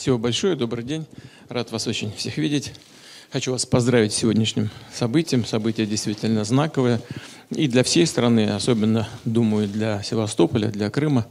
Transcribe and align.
Спасибо 0.00 0.16
большое, 0.16 0.56
добрый 0.56 0.82
день. 0.82 1.04
Рад 1.50 1.72
вас 1.72 1.86
очень 1.86 2.10
всех 2.16 2.38
видеть. 2.38 2.72
Хочу 3.30 3.52
вас 3.52 3.66
поздравить 3.66 4.14
с 4.14 4.16
сегодняшним 4.16 4.70
событием. 4.94 5.44
Событие 5.44 5.86
действительно 5.86 6.42
знаковое. 6.42 7.02
И 7.50 7.68
для 7.68 7.82
всей 7.82 8.06
страны, 8.06 8.48
особенно, 8.48 9.06
думаю, 9.26 9.68
для 9.68 10.02
Севастополя, 10.02 10.68
для 10.68 10.88
Крыма. 10.88 11.26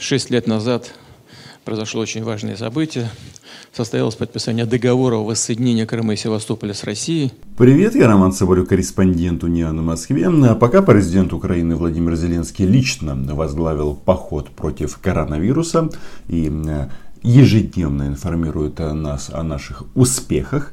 Шесть 0.00 0.30
лет 0.30 0.46
назад 0.46 0.94
произошло 1.66 2.00
очень 2.00 2.24
важное 2.24 2.56
событие. 2.56 3.10
Состоялось 3.70 4.14
подписание 4.14 4.64
договора 4.64 5.16
о 5.16 5.24
воссоединении 5.24 5.84
Крыма 5.84 6.14
и 6.14 6.16
Севастополя 6.16 6.72
с 6.72 6.84
Россией. 6.84 7.32
Привет, 7.58 7.94
я 7.94 8.06
Роман 8.06 8.32
Соболев, 8.32 8.66
корреспондент 8.66 9.44
УНИАН 9.44 9.78
в 9.78 9.84
Москве. 9.84 10.26
А 10.26 10.54
пока 10.54 10.80
президент 10.80 11.34
Украины 11.34 11.76
Владимир 11.76 12.16
Зеленский 12.16 12.64
лично 12.64 13.14
возглавил 13.34 13.94
поход 13.94 14.48
против 14.48 14.96
коронавируса 14.96 15.90
и 16.28 16.50
ежедневно 17.22 18.08
информирует 18.08 18.78
нас 18.78 19.30
о 19.32 19.42
наших 19.42 19.84
успехах. 19.94 20.72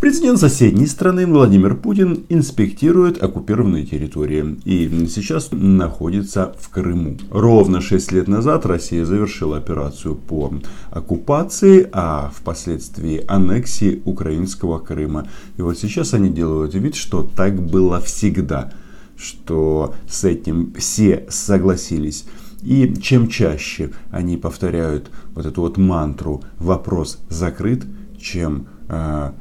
Президент 0.00 0.38
соседней 0.38 0.86
страны 0.86 1.26
Владимир 1.26 1.74
Путин 1.76 2.26
инспектирует 2.28 3.22
оккупированные 3.22 3.86
территории 3.86 4.58
и 4.66 5.06
сейчас 5.06 5.48
находится 5.50 6.54
в 6.60 6.68
Крыму. 6.68 7.16
Ровно 7.30 7.80
6 7.80 8.12
лет 8.12 8.28
назад 8.28 8.66
Россия 8.66 9.06
завершила 9.06 9.56
операцию 9.56 10.14
по 10.14 10.52
оккупации, 10.90 11.88
а 11.90 12.30
впоследствии 12.36 13.24
аннексии 13.26 14.02
украинского 14.04 14.78
Крыма. 14.78 15.26
И 15.56 15.62
вот 15.62 15.78
сейчас 15.78 16.12
они 16.12 16.28
делают 16.28 16.74
вид, 16.74 16.96
что 16.96 17.22
так 17.22 17.58
было 17.58 17.98
всегда, 18.02 18.74
что 19.16 19.94
с 20.06 20.24
этим 20.24 20.74
все 20.76 21.24
согласились. 21.30 22.26
И 22.64 22.94
чем 23.00 23.28
чаще 23.28 23.90
они 24.10 24.38
повторяют 24.38 25.10
вот 25.34 25.44
эту 25.44 25.60
вот 25.60 25.76
мантру 25.76 26.42
«вопрос 26.58 27.18
закрыт», 27.28 27.84
чем 28.18 28.68
э, 28.88 29.32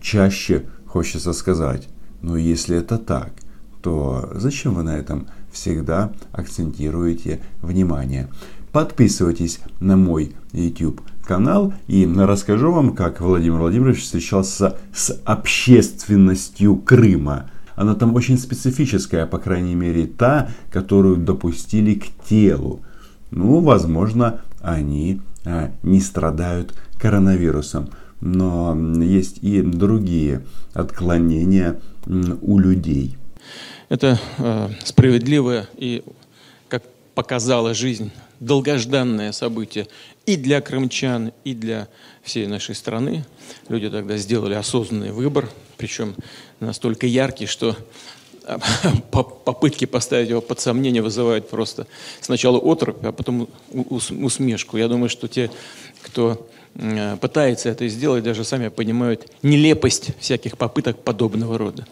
чаще 0.00 0.66
хочется 0.86 1.32
сказать, 1.32 1.88
ну 2.20 2.36
если 2.36 2.76
это 2.76 2.98
так, 2.98 3.32
то 3.82 4.30
зачем 4.34 4.74
вы 4.74 4.84
на 4.84 4.96
этом 4.96 5.26
всегда 5.50 6.12
акцентируете 6.30 7.40
внимание? 7.62 8.28
Подписывайтесь 8.70 9.58
на 9.80 9.96
мой 9.96 10.36
YouTube 10.52 11.02
канал 11.24 11.74
и 11.88 12.06
расскажу 12.06 12.70
вам, 12.70 12.94
как 12.94 13.20
Владимир 13.20 13.58
Владимирович 13.58 14.02
встречался 14.02 14.78
с 14.94 15.20
общественностью 15.24 16.76
Крыма– 16.76 17.50
она 17.82 17.94
там 17.94 18.14
очень 18.14 18.38
специфическая, 18.38 19.26
по 19.26 19.38
крайней 19.38 19.74
мере, 19.74 20.06
та, 20.06 20.48
которую 20.70 21.16
допустили 21.16 21.94
к 21.94 22.06
телу. 22.28 22.80
Ну, 23.30 23.60
возможно, 23.60 24.40
они 24.60 25.20
а, 25.44 25.72
не 25.82 26.00
страдают 26.00 26.74
коронавирусом. 26.98 27.88
Но 28.20 28.76
есть 29.02 29.38
и 29.42 29.62
другие 29.62 30.42
отклонения 30.74 31.80
у 32.40 32.58
людей. 32.58 33.16
Это 33.88 34.18
э, 34.38 34.68
справедливое 34.84 35.66
и, 35.76 36.04
показала 37.14 37.74
жизнь, 37.74 38.10
долгожданное 38.40 39.32
событие 39.32 39.86
и 40.26 40.36
для 40.36 40.60
крымчан, 40.60 41.32
и 41.44 41.54
для 41.54 41.88
всей 42.22 42.46
нашей 42.46 42.74
страны. 42.74 43.24
Люди 43.68 43.90
тогда 43.90 44.16
сделали 44.16 44.54
осознанный 44.54 45.12
выбор, 45.12 45.48
причем 45.76 46.14
настолько 46.60 47.06
яркий, 47.06 47.46
что 47.46 47.76
попытки 49.10 49.84
поставить 49.84 50.30
его 50.30 50.40
под 50.40 50.60
сомнение 50.60 51.02
вызывают 51.02 51.48
просто 51.48 51.86
сначала 52.20 52.58
отрыв, 52.58 52.96
а 53.02 53.12
потом 53.12 53.48
усмешку. 53.70 54.76
Я 54.76 54.88
думаю, 54.88 55.08
что 55.08 55.28
те, 55.28 55.50
кто 56.02 56.48
пытается 57.20 57.68
это 57.68 57.86
сделать, 57.88 58.24
даже 58.24 58.44
сами 58.44 58.68
понимают 58.68 59.26
нелепость 59.42 60.10
всяких 60.18 60.56
попыток 60.56 60.98
подобного 60.98 61.58
рода. 61.58 61.86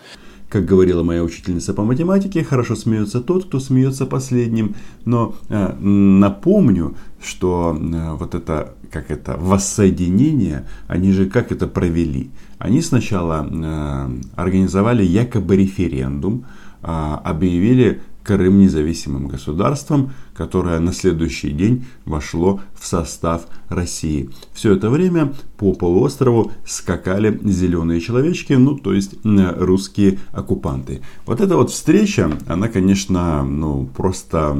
Как 0.50 0.64
говорила 0.64 1.04
моя 1.04 1.22
учительница 1.22 1.72
по 1.74 1.84
математике, 1.84 2.42
хорошо 2.42 2.74
смеется 2.74 3.20
тот, 3.20 3.44
кто 3.44 3.60
смеется 3.60 4.04
последним. 4.04 4.74
Но 5.04 5.36
э, 5.48 5.72
напомню, 5.78 6.96
что 7.22 7.78
э, 7.80 8.12
вот 8.14 8.34
это, 8.34 8.74
как 8.90 9.12
это, 9.12 9.36
воссоединение, 9.38 10.66
они 10.88 11.12
же 11.12 11.26
как 11.26 11.52
это 11.52 11.68
провели? 11.68 12.30
Они 12.58 12.82
сначала 12.82 13.46
э, 13.48 14.20
организовали 14.34 15.04
якобы 15.04 15.54
референдум, 15.56 16.46
э, 16.82 16.86
объявили 17.22 18.00
Крым 18.30 18.60
независимым 18.60 19.26
государством, 19.26 20.12
которое 20.34 20.78
на 20.78 20.92
следующий 20.92 21.50
день 21.50 21.86
вошло 22.04 22.60
в 22.78 22.86
состав 22.86 23.48
России. 23.68 24.30
Все 24.52 24.74
это 24.74 24.88
время 24.88 25.34
по 25.56 25.72
полуострову 25.72 26.52
скакали 26.64 27.40
зеленые 27.42 28.00
человечки, 28.00 28.52
ну 28.52 28.78
то 28.78 28.92
есть 28.92 29.16
русские 29.24 30.20
оккупанты. 30.30 31.02
Вот 31.26 31.40
эта 31.40 31.56
вот 31.56 31.72
встреча, 31.72 32.30
она, 32.46 32.68
конечно, 32.68 33.42
ну 33.42 33.90
просто 33.96 34.56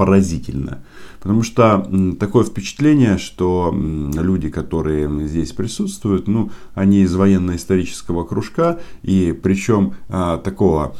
поразительна. 0.00 0.82
Потому 1.20 1.42
что 1.42 1.86
такое 2.18 2.44
впечатление, 2.44 3.18
что 3.18 3.70
люди, 3.74 4.48
которые 4.48 5.28
здесь 5.28 5.52
присутствуют, 5.52 6.26
ну, 6.26 6.50
они 6.72 7.02
из 7.02 7.14
военно-исторического 7.14 8.24
кружка, 8.24 8.80
и 9.02 9.38
причем 9.42 9.92
а, 10.08 10.38
такого, 10.38 10.96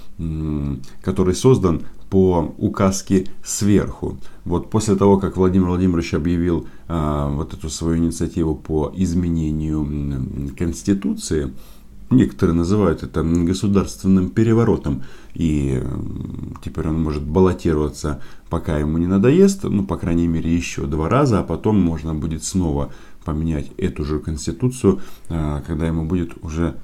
который 1.00 1.34
создан 1.34 1.80
по 2.10 2.54
указке 2.58 3.28
сверху. 3.42 4.18
Вот 4.44 4.68
после 4.68 4.96
того, 4.96 5.16
как 5.16 5.38
Владимир 5.38 5.68
Владимирович 5.68 6.12
объявил 6.12 6.66
а, 6.86 7.30
вот 7.30 7.54
эту 7.54 7.70
свою 7.70 7.96
инициативу 7.96 8.54
по 8.54 8.92
изменению 8.94 10.52
Конституции, 10.58 11.54
некоторые 12.10 12.54
называют 12.54 13.02
это 13.02 13.22
государственным 13.22 14.30
переворотом, 14.30 15.04
и 15.34 15.82
теперь 16.62 16.88
он 16.88 17.02
может 17.02 17.22
баллотироваться, 17.22 18.20
пока 18.48 18.78
ему 18.78 18.98
не 18.98 19.06
надоест, 19.06 19.64
ну, 19.64 19.84
по 19.84 19.96
крайней 19.96 20.26
мере, 20.26 20.54
еще 20.54 20.86
два 20.86 21.08
раза, 21.08 21.40
а 21.40 21.44
потом 21.44 21.80
можно 21.80 22.14
будет 22.14 22.44
снова 22.44 22.92
поменять 23.24 23.70
эту 23.76 24.04
же 24.04 24.18
Конституцию, 24.18 25.00
а, 25.28 25.62
когда 25.66 25.86
ему 25.86 26.04
будет 26.04 26.32
уже 26.42 26.76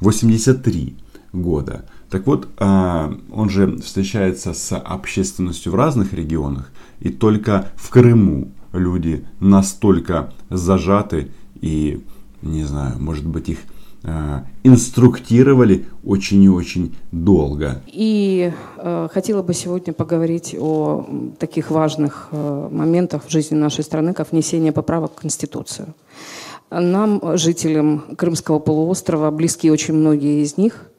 83 0.00 0.96
года. 1.32 1.86
Так 2.10 2.26
вот, 2.26 2.48
а, 2.58 3.16
он 3.30 3.50
же 3.50 3.76
встречается 3.78 4.52
с 4.52 4.76
общественностью 4.76 5.72
в 5.72 5.76
разных 5.76 6.12
регионах, 6.12 6.70
и 7.00 7.10
только 7.10 7.70
в 7.76 7.90
Крыму 7.90 8.52
люди 8.72 9.24
настолько 9.38 10.32
зажаты 10.50 11.30
и, 11.60 12.04
не 12.42 12.64
знаю, 12.64 12.98
может 12.98 13.26
быть, 13.26 13.48
их 13.48 13.58
инструктировали 14.64 15.84
очень 16.04 16.42
и 16.42 16.48
очень 16.48 16.94
долго. 17.12 17.82
И 17.86 18.52
э, 18.78 19.08
хотела 19.12 19.42
бы 19.42 19.54
сегодня 19.54 19.92
поговорить 19.92 20.56
о 20.58 21.06
таких 21.38 21.70
важных 21.70 22.28
э, 22.32 22.68
моментах 22.70 23.24
в 23.26 23.30
жизни 23.30 23.54
нашей 23.54 23.84
страны, 23.84 24.12
как 24.12 24.32
внесение 24.32 24.72
поправок 24.72 25.12
в 25.12 25.20
Конституцию. 25.20 25.94
Нам, 26.70 27.20
жителям 27.36 28.16
Крымского 28.16 28.58
полуострова, 28.58 29.30
близки 29.30 29.70
очень 29.70 29.94
многие 29.94 30.42
из 30.42 30.56
них– 30.56 30.86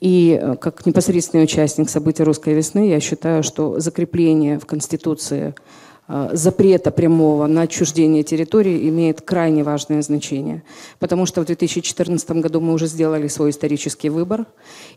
и 0.00 0.36
э, 0.42 0.56
как 0.56 0.84
непосредственный 0.84 1.44
участник 1.44 1.88
событий 1.88 2.24
русской 2.24 2.54
весны, 2.54 2.88
я 2.88 2.98
считаю, 2.98 3.44
что 3.44 3.78
закрепление 3.78 4.58
в 4.58 4.66
Конституции 4.66 5.54
Э, 5.54 5.91
запрета 6.32 6.90
прямого 6.90 7.46
на 7.46 7.62
отчуждение 7.62 8.22
территории 8.22 8.88
имеет 8.88 9.20
крайне 9.20 9.62
важное 9.62 10.02
значение. 10.02 10.62
Потому 10.98 11.26
что 11.26 11.40
в 11.42 11.46
2014 11.46 12.30
году 12.32 12.60
мы 12.60 12.74
уже 12.74 12.86
сделали 12.86 13.28
свой 13.28 13.50
исторический 13.50 14.10
выбор 14.10 14.46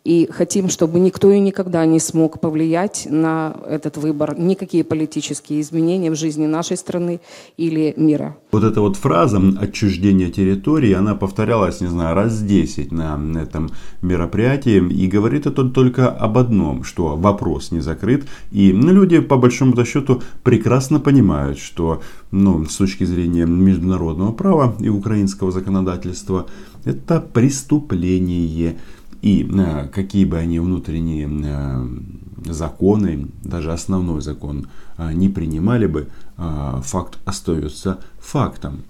и 0.03 0.27
хотим, 0.31 0.69
чтобы 0.69 0.99
никто 0.99 1.31
и 1.31 1.39
никогда 1.39 1.85
не 1.85 1.99
смог 1.99 2.39
повлиять 2.39 3.07
на 3.09 3.55
этот 3.67 3.97
выбор, 3.97 4.37
никакие 4.37 4.83
политические 4.83 5.61
изменения 5.61 6.11
в 6.11 6.15
жизни 6.15 6.47
нашей 6.47 6.77
страны 6.77 7.19
или 7.57 7.93
мира. 7.97 8.35
Вот 8.51 8.63
эта 8.63 8.81
вот 8.81 8.95
фраза 8.97 9.41
«отчуждение 9.59 10.31
территории», 10.31 10.93
она 10.93 11.15
повторялась, 11.15 11.81
не 11.81 11.87
знаю, 11.87 12.15
раз 12.15 12.41
10 12.41 12.91
на 12.91 13.41
этом 13.41 13.69
мероприятии 14.01 14.77
и 14.77 15.07
говорит 15.07 15.45
это 15.45 15.63
только 15.63 16.09
об 16.09 16.37
одном, 16.37 16.83
что 16.83 17.15
вопрос 17.15 17.71
не 17.71 17.81
закрыт 17.81 18.25
и 18.51 18.71
люди 18.71 19.19
по 19.19 19.37
большому 19.37 19.75
счету 19.85 20.21
прекрасно 20.43 20.99
понимают, 21.05 21.59
что 21.59 22.01
ну, 22.31 22.65
с 22.65 22.77
точки 22.77 23.03
зрения 23.03 23.45
международного 23.45 24.31
права 24.31 24.75
и 24.79 24.89
украинского 24.89 25.51
законодательства 25.51 26.47
это 26.83 27.21
преступление. 27.21 28.75
И 29.21 29.43
э, 29.43 29.87
какие 29.93 30.25
бы 30.25 30.37
они 30.37 30.59
внутренние 30.59 31.29
э, 31.29 32.51
законы, 32.51 33.27
даже 33.43 33.71
основной 33.71 34.21
закон 34.21 34.67
э, 34.97 35.13
не 35.13 35.29
принимали 35.29 35.85
бы, 35.85 36.07
э, 36.37 36.81
факт 36.83 37.19
остается 37.25 37.99
фактом. 38.19 38.83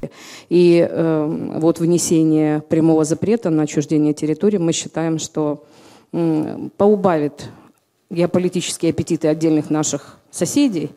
И 0.50 0.88
э, 0.90 1.60
вот 1.60 1.80
внесение 1.80 2.62
прямого 2.62 3.04
запрета 3.04 3.50
на 3.50 3.64
отчуждение 3.64 4.14
территории 4.14 4.58
мы 4.58 4.72
считаем, 4.72 5.20
что 5.20 5.66
э, 6.14 6.70
поубавит 6.78 7.50
геополитические 8.10 8.92
аппетиты 8.92 9.28
отдельных 9.28 9.70
наших 9.70 10.18
соседей 10.36 10.92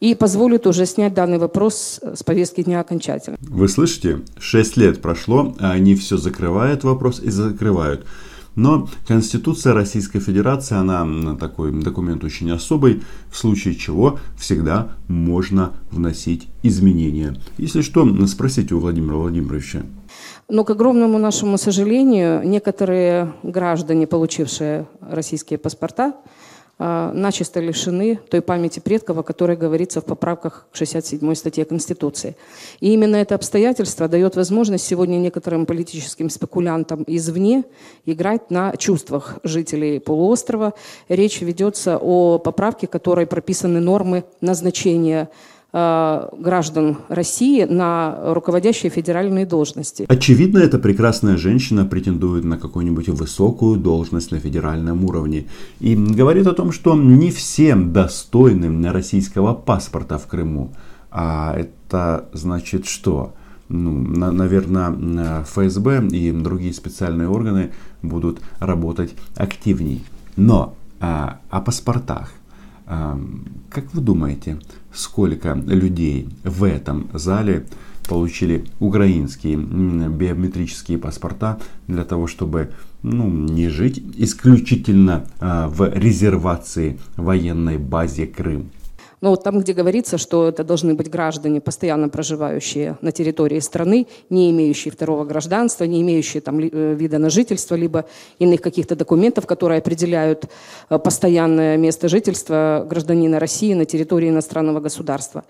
и 0.00 0.14
позволит 0.14 0.66
уже 0.66 0.86
снять 0.86 1.14
данный 1.14 1.38
вопрос 1.38 2.00
с 2.02 2.22
повестки 2.22 2.62
дня 2.62 2.80
окончательно. 2.80 3.36
Вы 3.40 3.68
слышите? 3.68 4.20
Шесть 4.38 4.76
лет 4.76 5.02
прошло, 5.02 5.54
а 5.58 5.72
они 5.72 5.94
все 5.94 6.16
закрывают 6.16 6.84
вопрос 6.84 7.20
и 7.20 7.30
закрывают. 7.30 8.06
Но 8.56 8.88
Конституция 9.08 9.72
Российской 9.72 10.20
Федерации, 10.20 10.76
она 10.76 11.34
такой 11.34 11.72
документ 11.72 12.22
очень 12.22 12.52
особый, 12.52 13.02
в 13.28 13.36
случае 13.36 13.74
чего 13.74 14.20
всегда 14.38 14.92
можно 15.08 15.72
вносить 15.90 16.46
изменения. 16.62 17.34
Если 17.58 17.82
что, 17.82 18.06
спросите 18.28 18.76
у 18.76 18.78
Владимира 18.78 19.16
Владимировича. 19.16 19.82
Но, 20.48 20.62
к 20.62 20.70
огромному 20.70 21.18
нашему 21.18 21.58
сожалению, 21.58 22.46
некоторые 22.46 23.32
граждане, 23.42 24.06
получившие 24.06 24.86
российские 25.00 25.58
паспорта, 25.58 26.14
начисто 26.78 27.60
лишены 27.60 28.18
той 28.30 28.42
памяти 28.42 28.80
предков, 28.80 29.18
о 29.18 29.22
которой 29.22 29.56
говорится 29.56 30.00
в 30.00 30.04
поправках 30.04 30.66
к 30.72 30.76
67 30.76 31.34
статье 31.34 31.64
Конституции. 31.64 32.36
И 32.80 32.92
именно 32.92 33.16
это 33.16 33.36
обстоятельство 33.36 34.08
дает 34.08 34.36
возможность 34.36 34.84
сегодня 34.84 35.16
некоторым 35.16 35.66
политическим 35.66 36.30
спекулянтам 36.30 37.04
извне 37.06 37.64
играть 38.06 38.50
на 38.50 38.76
чувствах 38.76 39.38
жителей 39.44 40.00
полуострова. 40.00 40.74
Речь 41.08 41.40
ведется 41.42 41.96
о 41.96 42.38
поправке, 42.38 42.86
которой 42.86 43.26
прописаны 43.26 43.80
нормы 43.80 44.24
назначения 44.40 45.28
Э, 45.28 45.28
граждан 45.74 46.98
России 47.08 47.64
на 47.64 48.32
руководящие 48.32 48.90
федеральные 48.90 49.44
должности. 49.44 50.06
Очевидно, 50.08 50.58
эта 50.58 50.78
прекрасная 50.78 51.36
женщина 51.36 51.84
претендует 51.84 52.44
на 52.44 52.58
какую-нибудь 52.58 53.08
высокую 53.08 53.76
должность 53.76 54.30
на 54.30 54.38
федеральном 54.38 55.04
уровне 55.04 55.46
и 55.80 55.96
говорит 55.96 56.46
о 56.46 56.52
том, 56.52 56.70
что 56.70 56.94
не 56.94 57.32
всем 57.32 57.92
достойным 57.92 58.84
российского 58.88 59.52
паспорта 59.52 60.18
в 60.18 60.28
Крыму. 60.28 60.70
А 61.10 61.56
это 61.56 62.28
значит 62.32 62.86
что? 62.86 63.32
ну, 63.68 63.92
на, 63.92 64.30
наверное, 64.30 65.42
ФСБ 65.42 66.08
и 66.08 66.32
другие 66.32 66.72
специальные 66.72 67.28
органы 67.28 67.72
будут 68.02 68.40
работать 68.58 69.14
активней. 69.36 70.04
Но 70.36 70.74
а, 71.00 71.40
о 71.50 71.60
паспортах. 71.60 72.32
А, 72.86 73.18
как 73.70 73.92
вы 73.94 74.00
думаете, 74.00 74.58
сколько 74.94 75.54
людей 75.54 76.28
в 76.44 76.64
этом 76.64 77.08
зале 77.12 77.66
получили 78.08 78.64
украинские 78.80 79.56
биометрические 79.56 80.98
паспорта 80.98 81.58
для 81.88 82.04
того, 82.04 82.26
чтобы 82.26 82.70
ну, 83.02 83.28
не 83.28 83.68
жить 83.68 84.02
исключительно 84.16 85.26
а, 85.40 85.68
в 85.68 85.90
резервации 85.94 86.98
военной 87.16 87.78
базе 87.78 88.26
Крым? 88.26 88.70
Но 89.24 89.30
вот 89.30 89.42
там, 89.42 89.60
где 89.60 89.72
говорится, 89.72 90.18
что 90.18 90.48
это 90.48 90.64
должны 90.64 90.92
быть 90.92 91.08
граждане, 91.08 91.62
постоянно 91.62 92.10
проживающие 92.10 92.98
на 93.00 93.10
территории 93.10 93.58
страны, 93.60 94.06
не 94.28 94.50
имеющие 94.50 94.92
второго 94.92 95.24
гражданства, 95.24 95.84
не 95.84 96.02
имеющие 96.02 96.42
там 96.42 96.58
э, 96.58 96.94
вида 96.94 97.16
на 97.16 97.30
жительство, 97.30 97.74
либо 97.74 98.04
иных 98.38 98.60
каких-то 98.60 98.96
документов, 98.96 99.46
которые 99.46 99.78
определяют 99.78 100.44
э, 100.90 100.98
постоянное 100.98 101.78
место 101.78 102.10
жительства 102.10 102.86
гражданина 102.86 103.40
России 103.40 103.72
на 103.72 103.86
территории 103.86 104.28
иностранного 104.28 104.80
государства. 104.80 105.44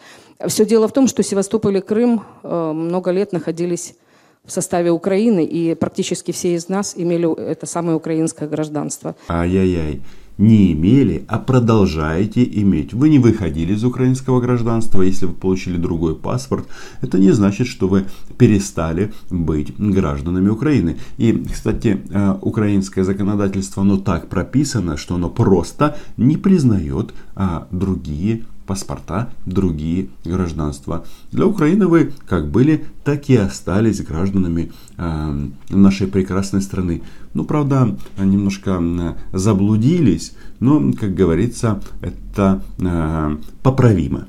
Все 0.46 0.64
дело 0.64 0.86
в 0.86 0.92
том, 0.92 1.08
что 1.08 1.24
Севастополь 1.24 1.78
и 1.78 1.80
Крым 1.80 2.22
э, 2.44 2.72
много 2.72 3.10
лет 3.10 3.32
находились 3.32 3.96
в 4.44 4.52
составе 4.52 4.92
Украины, 4.92 5.44
и 5.44 5.74
практически 5.74 6.30
все 6.30 6.54
из 6.54 6.68
нас 6.68 6.94
имели 6.96 7.28
это 7.40 7.66
самое 7.66 7.96
украинское 7.96 8.48
гражданство. 8.48 9.16
Ай-яй-яй 9.28 10.00
не 10.38 10.72
имели, 10.72 11.24
а 11.28 11.38
продолжаете 11.38 12.44
иметь. 12.44 12.92
Вы 12.92 13.08
не 13.08 13.18
выходили 13.18 13.74
из 13.74 13.84
украинского 13.84 14.40
гражданства, 14.40 15.02
если 15.02 15.26
вы 15.26 15.34
получили 15.34 15.76
другой 15.76 16.16
паспорт, 16.16 16.66
это 17.00 17.18
не 17.18 17.32
значит, 17.32 17.66
что 17.66 17.88
вы 17.88 18.06
перестали 18.36 19.12
быть 19.30 19.74
гражданами 19.78 20.48
Украины. 20.48 20.96
И, 21.18 21.32
кстати, 21.32 22.00
э, 22.10 22.36
украинское 22.40 23.04
законодательство, 23.04 23.82
оно 23.82 23.96
так 23.98 24.28
прописано, 24.28 24.96
что 24.96 25.14
оно 25.14 25.30
просто 25.30 25.96
не 26.16 26.36
признает 26.36 27.14
а, 27.36 27.66
другие 27.70 28.44
паспорта, 28.66 29.30
другие 29.46 30.08
гражданства. 30.24 31.04
Для 31.32 31.46
Украины 31.46 31.86
вы 31.86 32.12
как 32.26 32.48
были, 32.48 32.84
так 33.04 33.28
и 33.28 33.36
остались 33.36 34.02
гражданами 34.02 34.72
э, 34.96 35.46
нашей 35.70 36.06
прекрасной 36.06 36.62
страны. 36.62 37.02
Ну, 37.34 37.44
правда, 37.44 37.96
немножко 38.18 39.16
заблудились, 39.32 40.34
но, 40.60 40.92
как 40.92 41.14
говорится, 41.14 41.80
это 42.00 42.62
э, 42.78 43.36
поправимо. 43.62 44.26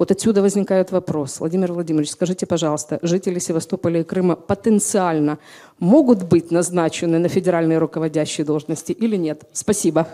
Вот 0.00 0.10
отсюда 0.10 0.40
возникает 0.40 0.92
вопрос. 0.92 1.40
Владимир 1.40 1.74
Владимирович, 1.74 2.12
скажите, 2.12 2.46
пожалуйста, 2.46 2.98
жители 3.02 3.38
Севастополя 3.38 4.00
и 4.00 4.02
Крыма 4.02 4.34
потенциально 4.34 5.38
могут 5.78 6.22
быть 6.22 6.50
назначены 6.50 7.18
на 7.18 7.28
федеральные 7.28 7.76
руководящие 7.76 8.46
должности 8.46 8.92
или 8.92 9.16
нет? 9.16 9.42
Спасибо. 9.52 10.08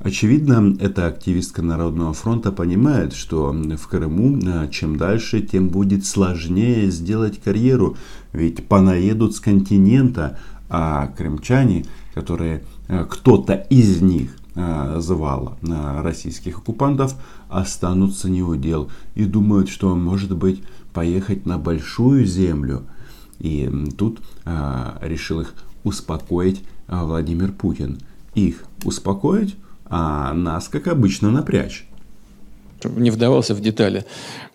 Очевидно, 0.00 0.76
эта 0.80 1.06
активистка 1.06 1.62
Народного 1.62 2.12
фронта 2.12 2.52
понимает, 2.52 3.14
что 3.14 3.52
в 3.52 3.88
Крыму 3.88 4.38
а, 4.46 4.68
чем 4.68 4.96
дальше, 4.96 5.40
тем 5.40 5.68
будет 5.68 6.04
сложнее 6.04 6.90
сделать 6.90 7.40
карьеру, 7.40 7.96
ведь 8.32 8.66
понаедут 8.66 9.36
с 9.36 9.40
континента, 9.40 10.38
а 10.68 11.06
крымчане, 11.06 11.86
которые 12.12 12.64
а, 12.88 13.04
кто-то 13.04 13.54
из 13.54 14.02
них 14.02 14.36
а, 14.56 14.98
звал 15.00 15.58
российских 15.62 16.58
оккупантов, 16.58 17.14
останутся 17.48 18.28
не 18.28 18.42
у 18.42 18.56
дел 18.56 18.90
и 19.14 19.24
думают, 19.24 19.68
что 19.68 19.94
может 19.94 20.36
быть 20.36 20.62
поехать 20.92 21.46
на 21.46 21.56
большую 21.56 22.26
землю. 22.26 22.82
И 23.38 23.70
тут 23.98 24.20
решил 25.00 25.40
их 25.40 25.54
успокоить 25.82 26.62
Владимир 26.86 27.52
Путин. 27.52 27.98
Их 28.34 28.64
успокоить 28.84 29.56
а 29.86 30.32
нас, 30.32 30.68
как 30.68 30.88
обычно, 30.88 31.30
напрячь. 31.30 31.86
Не 32.84 33.10
вдавался 33.10 33.54
в 33.54 33.60
детали. 33.60 34.04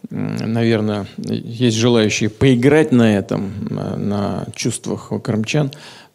Наверное, 0.09 1.07
есть 1.17 1.77
желающие 1.77 2.29
поиграть 2.29 2.91
на 2.91 3.17
этом, 3.17 3.51
на 3.69 4.45
чувствах 4.55 5.11
крымчан, 5.23 5.71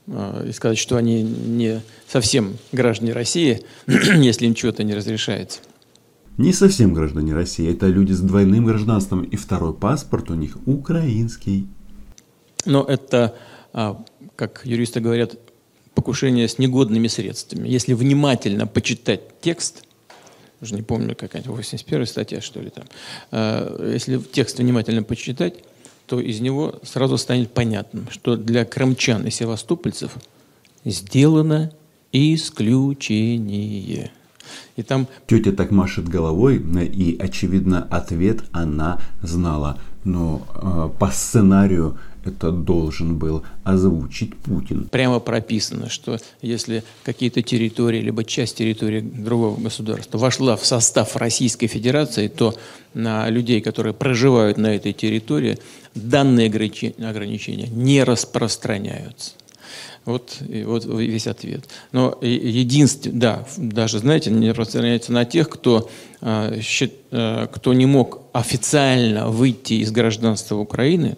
и 0.06 0.52
сказать, 0.52 0.78
что 0.78 0.96
они 0.96 1.22
не 1.22 1.80
совсем 2.06 2.56
граждане 2.72 3.12
России, 3.12 3.62
если 3.86 4.46
им 4.46 4.54
чего-то 4.54 4.84
не 4.84 4.94
разрешается. 4.94 5.60
Не 6.36 6.52
совсем 6.52 6.94
граждане 6.94 7.32
России, 7.32 7.72
это 7.72 7.86
люди 7.86 8.12
с 8.12 8.20
двойным 8.20 8.66
гражданством, 8.66 9.22
и 9.22 9.36
второй 9.36 9.72
паспорт 9.72 10.30
у 10.30 10.34
них 10.34 10.58
украинский. 10.66 11.68
Но 12.66 12.82
это, 12.82 13.36
а, 13.72 14.04
как 14.34 14.62
юристы 14.64 15.00
говорят, 15.00 15.36
покушение 15.94 16.48
с 16.48 16.58
негодными 16.58 17.08
средствами. 17.08 17.68
Если 17.68 17.92
внимательно 17.94 18.66
почитать 18.66 19.40
текст, 19.40 19.84
уже 20.60 20.74
не 20.74 20.82
помню, 20.82 21.14
какая-то 21.14 21.50
81 21.50 22.06
статья, 22.06 22.40
что 22.40 22.60
ли 22.60 22.70
там, 22.70 22.84
э, 23.30 23.90
если 23.92 24.18
текст 24.18 24.58
внимательно 24.58 25.02
почитать, 25.02 25.54
то 26.06 26.20
из 26.20 26.40
него 26.40 26.80
сразу 26.82 27.16
станет 27.18 27.52
понятным, 27.52 28.08
что 28.10 28.36
для 28.36 28.64
крымчан 28.64 29.26
и 29.26 29.30
севастопольцев 29.30 30.12
сделано 30.84 31.72
исключение. 32.12 34.10
И 34.76 34.82
там... 34.82 35.08
Тетя 35.26 35.52
так 35.52 35.70
машет 35.70 36.08
головой, 36.08 36.58
и, 36.58 37.16
очевидно, 37.18 37.86
ответ 37.90 38.44
она 38.52 39.00
знала. 39.22 39.80
Но 40.04 40.46
э, 40.54 40.90
по 40.98 41.10
сценарию 41.10 41.96
это 42.24 42.50
должен 42.50 43.18
был 43.18 43.42
озвучить 43.64 44.36
Путин. 44.36 44.88
Прямо 44.90 45.20
прописано, 45.20 45.88
что 45.90 46.18
если 46.40 46.82
какие-то 47.04 47.42
территории, 47.42 48.00
либо 48.00 48.24
часть 48.24 48.56
территории 48.56 49.00
другого 49.00 49.60
государства 49.60 50.18
вошла 50.18 50.56
в 50.56 50.64
состав 50.64 51.16
Российской 51.16 51.66
Федерации, 51.66 52.28
то 52.28 52.54
на 52.94 53.28
людей, 53.28 53.60
которые 53.60 53.92
проживают 53.92 54.56
на 54.56 54.74
этой 54.74 54.92
территории, 54.92 55.58
данные 55.94 56.46
ограничения 56.48 57.68
не 57.68 58.02
распространяются. 58.02 59.32
Вот, 60.04 60.36
и 60.46 60.64
вот 60.64 60.84
весь 60.84 61.26
ответ. 61.26 61.64
Но 61.92 62.18
единственное, 62.20 63.18
да, 63.18 63.46
даже, 63.56 64.00
знаете, 64.00 64.30
не 64.30 64.50
распространяется 64.50 65.12
на 65.12 65.24
тех, 65.24 65.48
кто, 65.48 65.88
а, 66.20 66.52
а, 67.10 67.46
кто 67.46 67.72
не 67.72 67.86
мог 67.86 68.20
официально 68.32 69.28
выйти 69.28 69.74
из 69.74 69.90
гражданства 69.90 70.56
Украины, 70.56 71.16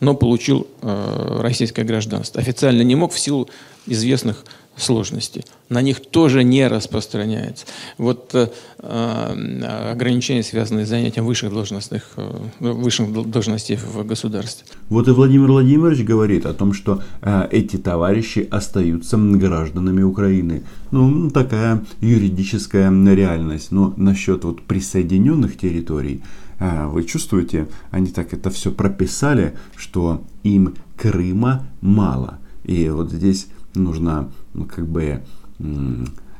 но 0.00 0.14
получил 0.14 0.66
э, 0.80 1.38
российское 1.40 1.84
гражданство. 1.84 2.40
Официально 2.40 2.82
не 2.82 2.96
мог 2.96 3.12
в 3.12 3.18
силу 3.20 3.48
известных 3.86 4.44
сложности, 4.76 5.44
на 5.68 5.82
них 5.82 6.00
тоже 6.00 6.44
не 6.44 6.66
распространяется. 6.66 7.66
Вот 7.98 8.34
э, 8.34 8.48
э, 8.78 9.90
ограничения, 9.92 10.42
связанные 10.42 10.86
с 10.86 10.88
занятием 10.88 11.26
высших 11.26 11.52
должностных, 11.52 12.10
э, 12.16 12.40
высших 12.60 13.30
должностей 13.30 13.76
в 13.76 14.04
государстве. 14.06 14.66
Вот 14.88 15.08
и 15.08 15.10
Владимир 15.10 15.48
Владимирович 15.48 16.04
говорит 16.04 16.46
о 16.46 16.54
том, 16.54 16.72
что 16.72 17.02
э, 17.20 17.48
эти 17.50 17.76
товарищи 17.76 18.46
остаются 18.50 19.16
гражданами 19.16 20.02
Украины. 20.02 20.62
Ну, 20.90 21.30
такая 21.30 21.84
юридическая 22.00 22.90
реальность. 23.14 23.72
Но 23.72 23.94
насчет 23.96 24.44
вот 24.44 24.62
присоединенных 24.62 25.58
территорий, 25.58 26.22
э, 26.58 26.86
вы 26.86 27.04
чувствуете, 27.04 27.68
они 27.90 28.08
так 28.08 28.32
это 28.32 28.50
все 28.50 28.70
прописали, 28.70 29.54
что 29.76 30.22
им 30.42 30.74
Крыма 30.96 31.66
мало. 31.80 32.38
И 32.64 32.88
вот 32.88 33.10
здесь 33.10 33.48
нужно 33.74 34.30
ну, 34.54 34.66
как 34.66 34.86
бы 34.86 35.22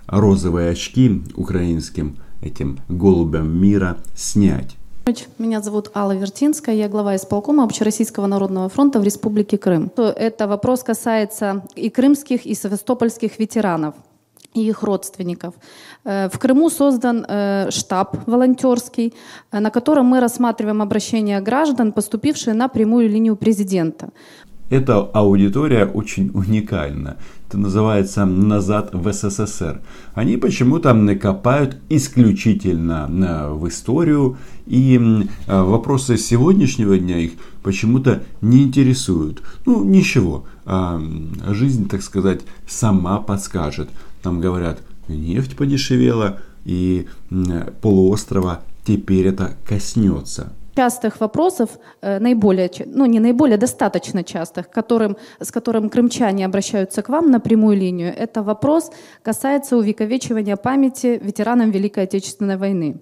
розовые 0.07 0.71
очки 0.71 1.23
украинским 1.37 2.17
этим 2.43 2.79
голубям 2.89 3.57
мира 3.57 3.99
снять. 4.15 4.77
Меня 5.39 5.61
зовут 5.61 5.91
Алла 5.95 6.15
Вертинская, 6.15 6.77
я 6.77 6.89
глава 6.89 7.17
исполкома 7.17 7.65
Общероссийского 7.65 8.27
народного 8.27 8.69
фронта 8.69 9.01
в 9.01 9.05
Республике 9.05 9.59
Крым. 9.59 9.91
Это 9.97 10.47
вопрос 10.47 10.85
касается 10.85 11.65
и 11.75 11.91
крымских, 11.91 12.47
и 12.47 12.55
севастопольских 12.55 13.39
ветеранов 13.39 13.95
и 14.55 14.69
их 14.69 14.83
родственников. 14.83 15.55
Э, 16.05 16.29
в 16.29 16.39
Крыму 16.39 16.71
создан 16.71 17.25
э, 17.29 17.71
штаб 17.71 18.17
волонтерский, 18.27 19.15
э, 19.51 19.61
на 19.61 19.71
котором 19.71 20.07
мы 20.07 20.21
рассматриваем 20.21 20.83
обращения 20.83 21.41
граждан, 21.41 21.93
поступившие 21.93 22.55
на 22.55 22.69
прямую 22.69 23.09
линию 23.09 23.37
президента. 23.37 24.11
Эта 24.73 25.03
аудитория 25.03 25.85
очень 25.85 26.31
уникальна. 26.33 27.19
Это 27.47 27.59
называется 27.59 28.25
«Назад 28.25 28.95
в 28.95 29.13
СССР». 29.13 29.83
Они 30.15 30.39
почему-то 30.39 30.95
копают 31.21 31.77
исключительно 31.91 33.07
э, 33.07 33.53
в 33.53 33.69
историю, 33.69 34.39
и 34.65 34.99
э, 35.47 35.63
вопросы 35.63 36.17
сегодняшнего 36.17 36.97
дня 36.97 37.19
их 37.19 37.33
почему-то 37.63 38.23
не 38.41 38.63
интересуют. 38.63 39.43
Ну, 39.67 39.85
ничего, 39.85 40.47
а, 40.65 40.99
жизнь, 41.51 41.87
так 41.87 42.01
сказать, 42.01 42.41
сама 42.67 43.19
подскажет. 43.19 43.91
Там 44.23 44.41
говорят, 44.41 44.81
нефть 45.07 45.55
подешевела, 45.55 46.39
и 46.65 47.09
полуострова 47.83 48.63
теперь 48.87 49.27
это 49.27 49.55
коснется 49.67 50.55
частых 50.75 51.21
вопросов, 51.21 51.79
э, 52.01 52.19
наиболее, 52.19 52.71
ну 52.87 53.07
не 53.07 53.21
наиболее, 53.21 53.59
достаточно 53.59 54.25
частых, 54.25 54.71
которым, 54.71 55.17
с 55.41 55.51
которым 55.51 55.89
крымчане 55.89 56.47
обращаются 56.47 57.03
к 57.03 57.09
вам 57.09 57.31
на 57.31 57.41
прямую 57.41 57.77
линию, 57.77 58.15
это 58.17 58.43
вопрос 58.43 58.91
касается 59.23 59.77
увековечивания 59.77 60.57
памяти 60.57 61.21
ветеранам 61.23 61.71
Великой 61.71 62.05
Отечественной 62.05 62.57
войны. 62.57 63.01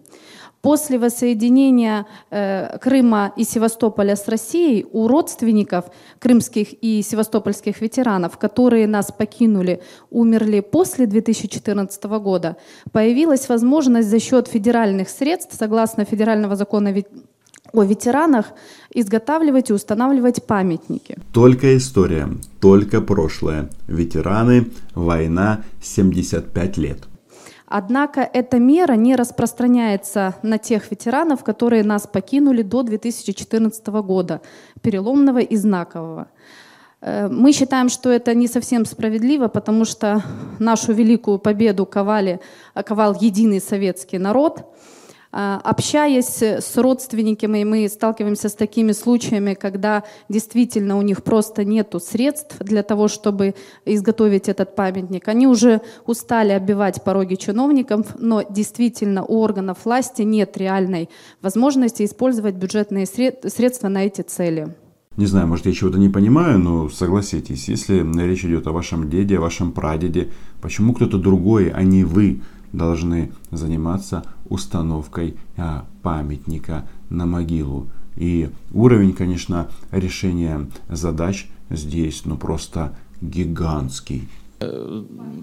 После 0.63 0.99
воссоединения 0.99 2.07
э, 2.31 2.77
Крыма 2.79 3.33
и 3.35 3.45
Севастополя 3.45 4.15
с 4.15 4.29
Россией 4.29 4.87
у 4.93 5.09
родственников 5.09 5.87
крымских 6.19 6.75
и 6.83 7.01
севастопольских 7.01 7.81
ветеранов, 7.81 8.37
которые 8.37 8.87
нас 8.87 9.11
покинули, 9.11 9.81
умерли 10.11 10.61
после 10.61 11.07
2014 11.07 12.05
года, 12.05 12.59
появилась 12.93 13.49
возможность 13.49 14.09
за 14.09 14.21
счет 14.21 14.49
федеральных 14.49 15.09
средств, 15.09 15.57
согласно 15.59 16.05
федерального 16.05 16.57
закона 16.57 16.93
о 17.73 17.83
ветеранах 17.85 18.47
изготавливать 18.93 19.71
и 19.71 19.73
устанавливать 19.73 20.45
памятники. 20.45 21.19
Только 21.33 21.77
история, 21.77 22.29
только 22.61 23.01
прошлое. 23.01 23.71
Ветераны, 23.87 24.71
война, 24.95 25.63
75 25.83 26.77
лет. 26.79 26.99
Однако 27.67 28.21
эта 28.21 28.59
мера 28.59 28.95
не 28.95 29.15
распространяется 29.15 30.35
на 30.43 30.59
тех 30.59 30.91
ветеранов, 30.91 31.45
которые 31.45 31.85
нас 31.85 32.07
покинули 32.07 32.63
до 32.63 32.83
2014 32.83 33.87
года, 33.87 34.41
переломного 34.83 35.39
и 35.39 35.57
знакового. 35.57 36.27
Э, 37.01 37.29
мы 37.29 37.53
считаем, 37.53 37.89
что 37.89 38.11
это 38.11 38.35
не 38.35 38.49
совсем 38.49 38.85
справедливо, 38.85 39.47
потому 39.47 39.85
что 39.85 40.25
нашу 40.59 40.93
великую 40.93 41.39
победу 41.39 41.87
ковали, 41.87 42.41
ковал 42.75 43.17
единый 43.21 43.61
советский 43.61 44.19
народ– 44.19 44.65
общаясь 45.31 46.43
с 46.43 46.77
родственниками, 46.77 47.65
мы 47.65 47.89
сталкиваемся 47.89 48.49
с 48.49 48.55
такими 48.55 48.93
случаями, 48.93 49.55
когда 49.55 50.05
действительно 50.29 50.99
у 50.99 51.03
них 51.03 51.23
просто 51.23 51.65
нет 51.65 51.95
средств 52.03 52.57
для 52.59 52.83
того, 52.83 53.09
чтобы 53.09 53.55
изготовить 53.85 54.49
этот 54.49 54.75
памятник. 54.75 55.29
Они 55.29 55.47
уже 55.47 55.81
устали 56.07 56.53
оббивать 56.53 57.05
пороги 57.05 57.37
чиновников, 57.37 58.17
но 58.19 58.43
действительно 58.43 59.25
у 59.25 59.39
органов 59.39 59.79
власти 59.85 60.23
нет 60.23 60.57
реальной 60.57 61.09
возможности 61.43 62.05
использовать 62.05 62.57
бюджетные 62.57 63.07
средства 63.07 63.89
на 63.89 64.07
эти 64.07 64.23
цели. 64.23 64.75
Не 65.17 65.27
знаю, 65.27 65.49
может 65.49 65.67
я 65.67 65.73
чего-то 65.73 65.99
не 65.99 66.09
понимаю, 66.09 66.59
но 66.59 66.89
согласитесь, 66.89 67.69
если 67.69 67.99
речь 68.25 68.45
идет 68.45 68.67
о 68.69 68.73
вашем 68.73 69.11
деде, 69.11 69.39
о 69.39 69.41
вашем 69.41 69.73
прадеде, 69.73 70.31
почему 70.63 70.95
кто-то 70.95 71.19
другой, 71.19 71.69
а 71.69 71.83
не 71.83 72.05
вы, 72.05 72.43
должны 72.73 73.33
заниматься 73.51 74.25
установкой 74.49 75.37
а, 75.57 75.87
памятника 76.03 76.87
на 77.09 77.27
могилу. 77.27 77.89
И 78.17 78.51
уровень, 78.73 79.13
конечно, 79.13 79.69
решения 79.91 80.69
задач 80.89 81.49
здесь 81.71 82.25
ну 82.25 82.37
просто 82.37 82.95
гигантский. 83.21 84.29
Э, 84.61 85.03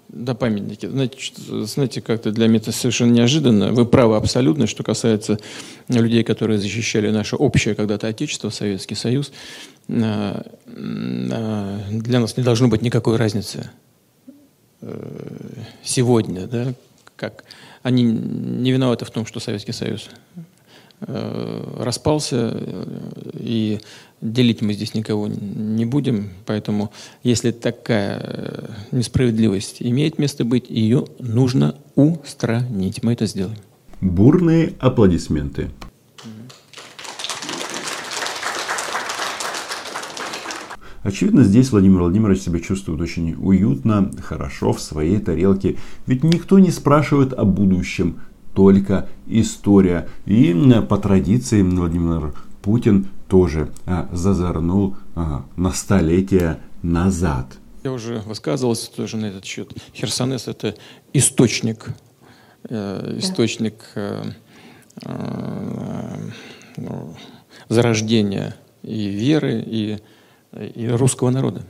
да, 0.10 0.36
памятники. 0.36 0.86
Значит, 0.86 1.38
знаете, 1.38 2.02
как-то 2.02 2.32
для 2.32 2.48
меня 2.48 2.58
это 2.58 2.72
совершенно 2.72 3.12
неожиданно. 3.12 3.72
Вы 3.72 3.86
правы 3.86 4.16
абсолютно, 4.16 4.68
что 4.68 4.84
касается 4.84 5.40
людей, 5.88 6.24
которые 6.24 6.60
защищали 6.60 7.10
наше 7.10 7.36
общее 7.36 7.74
когда-то 7.74 8.08
Отечество, 8.08 8.50
Советский 8.50 8.96
Союз. 8.96 9.32
Э, 9.88 10.42
э, 10.68 11.80
для 11.90 12.20
нас 12.20 12.38
не 12.38 12.44
должно 12.44 12.68
быть 12.68 12.82
никакой 12.82 13.18
разницы 13.18 13.70
сегодня, 15.84 16.46
да, 16.46 16.76
как 17.18 17.44
они 17.84 18.04
не 18.04 18.72
виноваты 18.72 19.04
в 19.04 19.12
том, 19.12 19.26
что 19.26 19.42
Советский 19.42 19.74
Союз 19.74 20.10
э, 21.02 21.74
распался, 21.80 22.52
э, 22.54 23.32
и 23.34 23.80
делить 24.22 24.62
мы 24.62 24.74
здесь 24.74 24.94
никого 24.94 25.28
не 25.28 25.86
будем, 25.86 26.30
поэтому 26.46 26.92
если 27.24 27.52
такая 27.52 28.22
э, 28.24 28.70
несправедливость 28.92 29.78
имеет 29.82 30.18
место 30.18 30.46
быть, 30.46 30.70
ее 30.70 31.06
нужно 31.20 31.76
устранить. 31.96 33.04
Мы 33.04 33.14
это 33.14 33.26
сделаем. 33.26 33.58
Бурные 34.00 34.74
аплодисменты. 34.80 35.72
Очевидно, 41.08 41.46
здесь 41.46 41.72
Владимир 41.72 42.02
Владимирович 42.02 42.42
себя 42.42 42.60
чувствует 42.60 43.00
очень 43.00 43.34
уютно, 43.36 44.12
хорошо 44.22 44.74
в 44.74 44.82
своей 44.82 45.20
тарелке. 45.20 45.78
Ведь 46.06 46.26
никто 46.26 46.60
не 46.60 46.70
спрашивает 46.70 47.32
о 47.32 47.46
будущем, 47.46 48.20
только 48.54 49.08
история. 49.26 50.10
И 50.26 50.54
по 50.90 50.98
традиции 50.98 51.62
Владимир 51.62 52.34
Путин 52.62 53.08
тоже 53.30 53.70
а, 53.86 54.10
зазорнул 54.12 54.98
а, 55.16 55.46
на 55.56 55.72
столетия 55.72 56.60
назад. 56.84 57.58
Я 57.86 57.94
уже 57.94 58.20
высказывался 58.26 58.92
тоже 58.92 59.16
на 59.16 59.28
этот 59.28 59.46
счет. 59.46 59.72
Херсонес– 59.96 60.48
это 60.50 60.76
источник, 61.14 61.88
э, 62.68 63.16
источник 63.18 63.76
э, 63.96 64.24
э, 65.06 66.18
ну, 66.76 67.16
зарождения 67.70 68.58
и 68.84 69.08
веры, 69.08 69.64
и 69.66 70.00
и 70.54 70.88
русского 70.88 71.30
народа. 71.30 71.64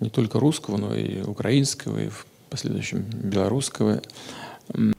Не 0.00 0.10
только 0.10 0.38
русского, 0.38 0.76
но 0.76 0.94
и 0.94 1.22
украинского, 1.22 1.98
и 1.98 2.08
в 2.08 2.26
последующем 2.50 3.04
белорусского. 3.12 4.00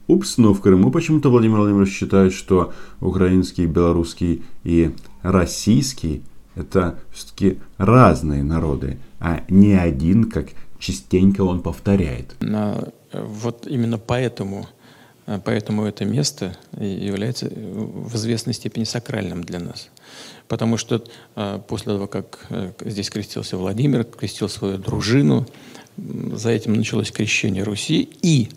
Упс, 0.08 0.36
но 0.38 0.52
в 0.52 0.60
Крыму 0.60 0.90
почему-то 0.90 1.30
Владимир 1.30 1.58
Владимирович 1.58 1.92
считает, 1.92 2.32
что 2.32 2.72
украинский, 3.00 3.66
белорусский 3.66 4.42
и 4.64 4.94
российский– 5.22 6.22
это 6.54 6.98
все-таки 7.12 7.58
разные 7.78 8.42
народы, 8.42 8.98
а 9.20 9.42
не 9.48 9.74
один, 9.74 10.24
как 10.30 10.48
частенько 10.78 11.42
он 11.42 11.62
повторяет. 11.62 12.34
Вот 13.12 13.66
именно 13.66 13.98
поэтому, 13.98 14.66
поэтому 15.44 15.84
это 15.84 16.04
место 16.04 16.56
является 16.78 17.46
в 17.46 18.14
известной 18.16 18.54
степени 18.54 18.84
сакральным 18.84 19.44
для 19.44 19.60
нас. 19.60 19.88
Потому 20.50 20.76
что 20.78 21.04
э, 21.36 21.60
после 21.68 21.92
того, 21.92 22.08
как 22.08 22.46
э, 22.50 22.72
здесь 22.84 23.08
крестился 23.08 23.56
Владимир, 23.56 24.02
крестил 24.02 24.48
свою 24.48 24.78
дружину, 24.78 25.46
за 25.96 26.50
этим 26.50 26.74
началось 26.74 27.12
крещение 27.12 27.62
Руси 27.62 28.08
и 28.20 28.48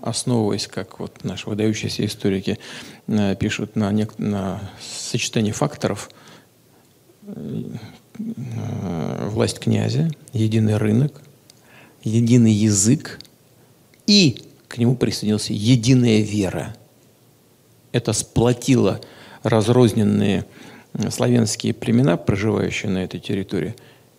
основываясь, 0.00 0.66
как 0.66 0.98
вот 0.98 1.22
наши 1.22 1.48
выдающиеся 1.48 2.04
историки 2.04 2.58
э, 3.06 3.36
пишут, 3.36 3.76
на, 3.76 3.92
нек- 3.92 4.14
на 4.18 4.68
сочетании 4.80 5.52
факторов, 5.52 6.10
власть 8.18 9.60
князя, 9.60 10.10
единый 10.32 10.76
рынок, 10.76 11.20
единый 12.02 12.52
язык 12.52 13.20
и 14.08 14.47
к 14.68 14.78
нему 14.78 14.94
присоединился 14.94 15.52
единая 15.52 16.20
вера. 16.20 16.76
Это 17.92 18.12
сплотило 18.12 19.00
разрозненные 19.42 20.44
славянские 21.10 21.74
племена, 21.74 22.16
проживающие 22.16 22.90
на 22.90 22.98
этой 22.98 23.18
территории, 23.18 23.74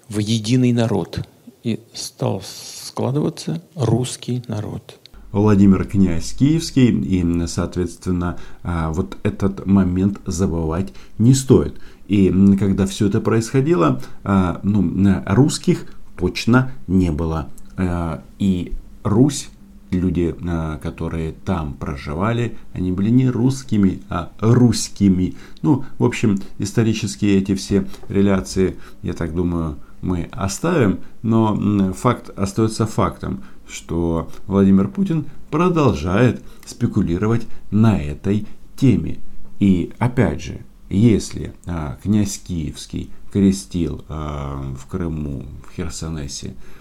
в 0.08 0.18
единый 0.20 0.74
народ. 0.74 1.28
И 1.64 1.80
стал 1.94 2.42
складываться 2.42 3.62
русский 3.76 4.44
народ. 4.48 4.98
Владимир 5.32 5.86
князь 5.86 6.34
Киевский, 6.34 6.90
и, 6.90 7.48
соответственно, 7.48 8.38
а, 8.64 8.92
вот 8.92 9.18
этот 9.24 9.66
момент 9.66 10.20
забывать 10.26 10.94
не 11.20 11.36
стоит. 11.36 11.76
И 12.08 12.34
когда 12.58 12.88
все 12.88 13.08
это 13.08 13.22
происходило, 13.22 14.02
а, 14.24 14.60
ну, 14.64 15.22
русских 15.28 15.86
точно 16.18 16.72
не 16.88 17.12
было. 17.12 17.50
А, 17.78 18.24
и 18.40 18.74
Русь 19.04 19.50
люди, 19.92 20.36
которые 20.82 21.32
там 21.32 21.74
проживали, 21.74 22.58
они 22.74 22.92
были 22.92 23.10
не 23.10 23.30
русскими, 23.30 24.02
а 24.10 24.32
русскими. 24.40 25.36
Ну, 25.62 25.86
в 25.98 26.06
общем, 26.06 26.40
исторические 26.60 27.38
эти 27.38 27.56
все 27.56 27.88
реляции, 28.08 28.76
я 29.02 29.14
так 29.14 29.34
думаю, 29.34 29.78
мы 30.02 30.30
оставим, 30.32 31.00
но 31.22 31.94
факт 31.94 32.30
остается 32.38 32.86
фактом, 32.86 33.44
что 33.68 34.30
Владимир 34.48 34.88
Путин 34.88 35.26
продолжает 35.52 36.42
спекулировать 36.66 37.48
на 37.72 38.02
этой 38.02 38.48
теме. 38.76 39.20
И 39.60 39.92
опять 40.00 40.42
же, 40.42 40.62
если 40.90 41.54
а, 41.66 41.98
князь 42.02 42.40
Киевский 42.40 43.12
крестил 43.32 44.04
а, 44.10 44.74
в 44.76 44.88
Крыму, 44.88 45.46
в 45.68 45.76
Херсонесе 45.76 46.54
а, 46.54 46.79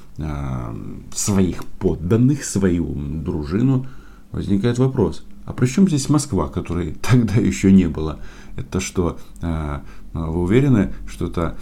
своих 1.14 1.64
подданных, 1.64 2.44
свою 2.44 2.92
дружину, 2.94 3.86
возникает 4.32 4.78
вопрос, 4.78 5.24
а 5.48 5.54
при 5.54 5.64
чем 5.64 5.88
здесь 5.88 6.10
Москва, 6.10 6.48
которой 6.48 6.92
тогда 7.02 7.34
еще 7.34 7.72
не 7.72 7.88
было? 7.88 8.20
Это 8.56 8.80
что, 8.80 9.18
а, 9.40 9.82
вы 10.12 10.42
уверены, 10.42 10.92
что 11.06 11.28
это 11.28 11.56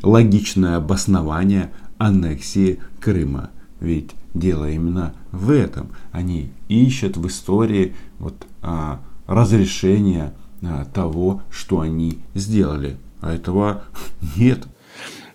логичное 0.00 0.76
обоснование 0.76 1.72
аннексии 1.98 2.78
Крыма? 3.00 3.50
Ведь 3.80 4.12
дело 4.32 4.70
именно 4.70 5.12
в 5.32 5.50
этом. 5.50 5.88
Они 6.12 6.52
ищут 6.68 7.16
в 7.16 7.26
истории 7.26 7.96
вот, 8.20 8.46
а, 8.62 9.00
разрешения 9.26 10.32
а, 10.62 10.84
того, 10.84 11.42
что 11.50 11.80
они 11.80 12.20
сделали. 12.34 12.96
А 13.20 13.32
этого 13.32 13.82
нет. 14.36 14.68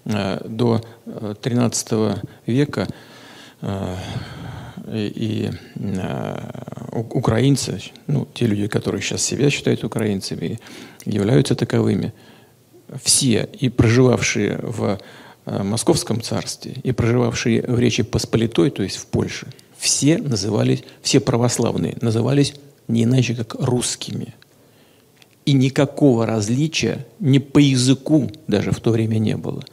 Э, 0.05 0.41
до 0.45 0.81
13 1.41 1.87
э, 1.91 2.15
века 2.45 2.87
э, 3.61 3.95
и 4.91 5.49
украинцы, 6.91 7.79
ну, 8.07 8.27
те 8.33 8.45
люди, 8.45 8.67
которые 8.67 9.01
сейчас 9.01 9.23
себя 9.23 9.49
считают 9.49 9.83
украинцами, 9.85 10.59
являются 11.05 11.55
таковыми, 11.55 12.13
все 13.01 13.49
и 13.59 13.69
проживавшие 13.69 14.59
в 14.61 14.99
Московском 15.45 16.21
царстве, 16.21 16.73
и 16.83 16.91
проживавшие 16.91 17.63
в 17.63 17.79
Речи 17.79 18.03
Посполитой, 18.03 18.71
то 18.71 18.83
есть 18.83 18.97
в 18.97 19.05
Польше, 19.05 19.47
все 19.77 20.17
назывались, 20.17 20.83
все 21.01 21.21
православные 21.21 21.97
назывались 22.01 22.53
не 22.89 23.03
иначе, 23.03 23.35
как 23.35 23.55
русскими. 23.55 24.35
И 25.45 25.53
никакого 25.53 26.25
различия 26.25 27.05
ни 27.19 27.37
по 27.37 27.59
языку 27.59 28.31
даже 28.47 28.71
в 28.71 28.79
то 28.79 28.91
время 28.91 29.17
не 29.17 29.35
было. 29.35 29.63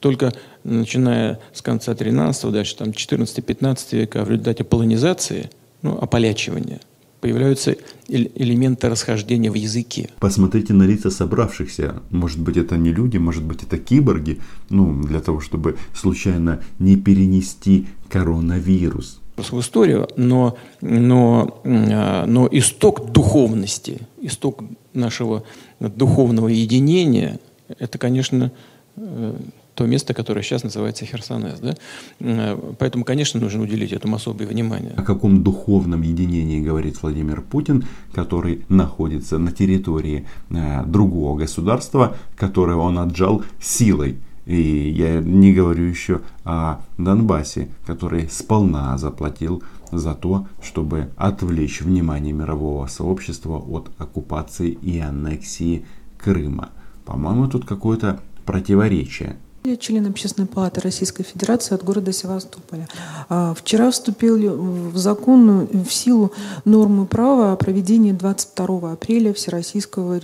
Только 0.00 0.32
начиная 0.64 1.38
с 1.52 1.62
конца 1.62 1.94
13 1.94 2.50
дальше 2.50 2.76
там 2.76 2.88
14-15 2.88 3.76
века 3.92 4.24
в 4.24 4.30
результате 4.30 4.64
полонизации, 4.64 5.50
ну, 5.82 5.96
ополячивания, 5.96 6.80
появляются 7.20 7.76
элементы 8.08 8.88
расхождения 8.88 9.50
в 9.50 9.54
языке. 9.54 10.10
Посмотрите 10.18 10.72
на 10.72 10.82
лица 10.82 11.10
собравшихся. 11.10 12.02
Может 12.10 12.40
быть, 12.40 12.56
это 12.56 12.76
не 12.76 12.92
люди, 12.92 13.18
может 13.18 13.44
быть, 13.44 13.62
это 13.62 13.78
киборги. 13.78 14.40
Ну, 14.68 15.02
для 15.04 15.20
того, 15.20 15.40
чтобы 15.40 15.76
случайно 15.94 16.60
не 16.78 16.96
перенести 16.96 17.86
коронавирус 18.08 19.19
в 19.50 19.60
историю, 19.60 20.08
но, 20.16 20.56
но, 20.80 21.60
а, 21.64 22.26
но 22.26 22.48
исток 22.50 23.10
духовности, 23.10 24.00
исток 24.20 24.62
нашего 24.92 25.44
духовного 25.80 26.48
единения, 26.48 27.38
это, 27.78 27.98
конечно, 27.98 28.52
э, 28.96 29.34
то 29.74 29.86
место, 29.86 30.12
которое 30.12 30.42
сейчас 30.42 30.62
называется 30.62 31.06
Херсонес. 31.06 31.58
Да? 31.60 31.74
Э, 32.20 32.74
поэтому, 32.78 33.04
конечно, 33.04 33.40
нужно 33.40 33.62
уделить 33.62 33.92
этому 33.92 34.16
особое 34.16 34.46
внимание. 34.46 34.92
О 34.96 35.02
каком 35.02 35.42
духовном 35.42 36.02
единении 36.02 36.60
говорит 36.60 37.00
Владимир 37.02 37.40
Путин, 37.40 37.84
который 38.12 38.64
находится 38.68 39.38
на 39.38 39.52
территории 39.52 40.26
э, 40.50 40.84
другого 40.84 41.38
государства, 41.38 42.14
которое 42.36 42.76
он 42.76 42.98
отжал 42.98 43.42
силой. 43.60 44.18
И 44.50 44.90
я 44.90 45.20
не 45.20 45.52
говорю 45.52 45.84
еще 45.84 46.22
о 46.44 46.80
Донбассе, 46.98 47.68
который 47.86 48.28
сполна 48.28 48.98
заплатил 48.98 49.62
за 49.92 50.12
то, 50.12 50.44
чтобы 50.60 51.10
отвлечь 51.16 51.82
внимание 51.82 52.32
мирового 52.32 52.88
сообщества 52.88 53.58
от 53.58 53.92
оккупации 53.98 54.70
и 54.70 54.98
аннексии 54.98 55.86
Крыма. 56.18 56.70
По-моему, 57.04 57.46
тут 57.46 57.64
какое-то 57.64 58.18
противоречие. 58.44 59.36
Я 59.62 59.76
член 59.76 60.06
Общественной 60.06 60.48
палаты 60.48 60.80
Российской 60.80 61.22
Федерации 61.22 61.76
от 61.76 61.84
города 61.84 62.12
Севастополя. 62.12 62.88
А, 63.28 63.54
вчера 63.54 63.92
вступили 63.92 64.48
в 64.48 64.96
закон, 64.96 65.68
в 65.68 65.92
силу 65.92 66.32
нормы 66.64 67.06
права 67.06 67.52
о 67.52 67.56
проведении 67.56 68.10
22 68.10 68.94
апреля 68.94 69.32
всероссийского 69.32 70.20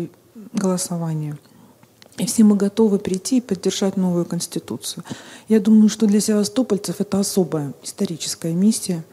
голосования. 0.52 1.38
И 2.18 2.26
все 2.26 2.44
мы 2.44 2.56
готовы 2.56 2.98
прийти 2.98 3.38
и 3.38 3.40
поддержать 3.40 3.96
новую 3.96 4.24
конституцию. 4.24 5.04
Я 5.48 5.60
думаю, 5.60 5.88
что 5.88 6.06
для 6.06 6.20
севастопольцев 6.20 7.00
это 7.00 7.20
особая 7.20 7.74
историческая 7.82 8.54
миссия. 8.54 9.04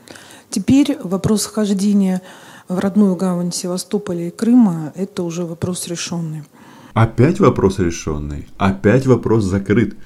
Теперь 0.50 0.98
вопрос 1.04 1.46
вхождения 1.46 2.22
в 2.70 2.80
родную 2.80 3.16
гавань 3.16 3.52
Севастополя 3.52 4.28
и 4.28 4.32
Крыма– 4.32 4.94
это 4.96 5.24
уже 5.24 5.46
вопрос 5.46 5.88
решенный. 5.88 6.44
Опять 6.94 7.40
вопрос 7.40 7.80
решенный, 7.80 8.48
опять 8.58 9.06
вопрос 9.06 9.44
закрыт. 9.44 9.98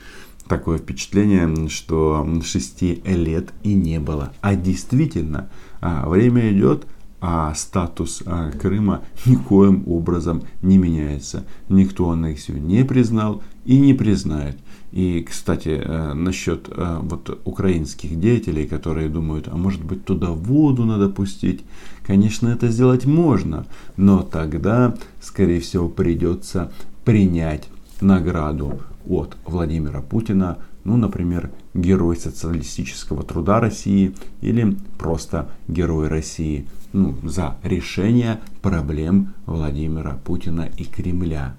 Такое 0.48 0.78
впечатление, 0.78 1.68
что 1.68 2.26
шести 2.44 3.02
лет 3.06 3.50
и 3.64 3.74
не 3.74 4.00
было. 4.00 4.34
А 4.40 4.56
действительно, 4.56 5.50
а, 5.82 6.08
время 6.08 6.52
идет, 6.52 6.88
а 7.20 7.54
статус 7.56 8.22
а, 8.26 8.52
Крыма 8.52 9.02
никоим 9.26 9.84
образом 9.88 10.44
не 10.62 10.78
меняется. 10.78 11.46
Никто 11.70 12.12
аннексию 12.12 12.62
не 12.62 12.84
признал 12.84 13.42
и 13.66 13.80
не 13.80 13.94
признает. 13.94 14.58
И, 14.92 15.26
кстати, 15.28 15.82
э, 15.84 16.14
насчет 16.14 16.70
э, 16.70 17.00
вот 17.02 17.42
украинских 17.44 18.18
деятелей, 18.20 18.66
которые 18.66 19.10
думают, 19.10 19.50
а 19.50 19.58
может 19.58 19.84
быть 19.84 20.06
туда 20.06 20.32
воду 20.32 20.86
надо 20.86 21.10
пустить, 21.10 21.66
конечно, 22.06 22.48
это 22.48 22.70
сделать 22.70 23.06
можно, 23.06 23.66
но 23.98 24.24
тогда, 24.24 24.96
скорее 25.22 25.60
всего, 25.60 25.90
придется 25.90 26.72
принять 27.04 27.68
награду 28.00 28.80
от 29.06 29.36
Владимира 29.46 30.02
Путина, 30.02 30.58
ну, 30.86 30.96
например, 30.96 31.52
Герой 31.74 32.16
социалистического 32.16 33.24
труда 33.24 33.60
России 33.60 34.16
или 34.42 34.78
просто 34.98 35.50
Герой 35.68 36.08
России, 36.08 36.66
ну, 36.98 37.30
за 37.30 37.58
решение 37.64 38.40
проблем 38.62 39.34
Владимира 39.46 40.20
Путина 40.24 40.70
и 40.78 40.84
Кремля. 40.84 41.56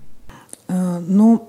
Э, 0.68 1.00
но 1.06 1.48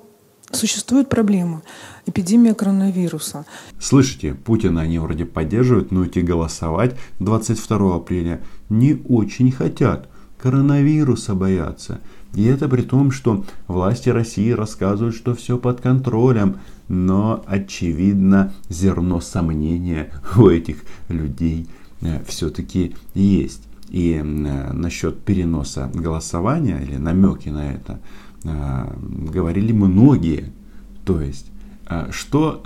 Существует 0.52 1.10
проблема– 1.10 1.62
эпидемия 2.08 2.56
коронавируса. 2.56 3.46
Слышите, 3.80 4.34
Путина 4.34 4.82
они 4.82 4.98
вроде 4.98 5.26
поддерживают, 5.26 5.92
но 5.92 6.08
идти 6.08 6.22
голосовать 6.22 6.96
22 7.20 7.96
апреля 7.96 8.42
не 8.68 9.00
очень 9.08 9.52
хотят. 9.52 10.10
Коронавируса 10.40 11.36
боятся. 11.36 12.02
И 12.34 12.46
это 12.46 12.68
при 12.68 12.82
том, 12.82 13.12
что 13.12 13.46
власти 13.68 14.10
России 14.10 14.50
рассказывают, 14.52 15.16
что 15.16 15.36
все 15.36 15.58
под 15.60 15.82
контролем. 15.82 16.58
Но, 16.88 17.44
очевидно, 17.46 18.52
зерно 18.70 19.22
сомнения 19.22 20.12
у 20.36 20.48
этих 20.48 20.84
людей 21.10 21.68
э, 22.02 22.24
все-таки 22.26 22.96
есть. 23.14 23.69
И 23.90 24.14
э, 24.14 24.24
насчет 24.24 25.20
переноса 25.24 25.90
голосования 25.94 26.80
или 26.82 26.98
намеки 26.98 27.50
на 27.50 27.72
это– 27.74 28.00
а, 28.46 28.96
говорили 29.02 29.72
многие. 29.72 30.52
То 31.06 31.20
есть, 31.22 31.48
а, 31.86 32.10
что, 32.12 32.62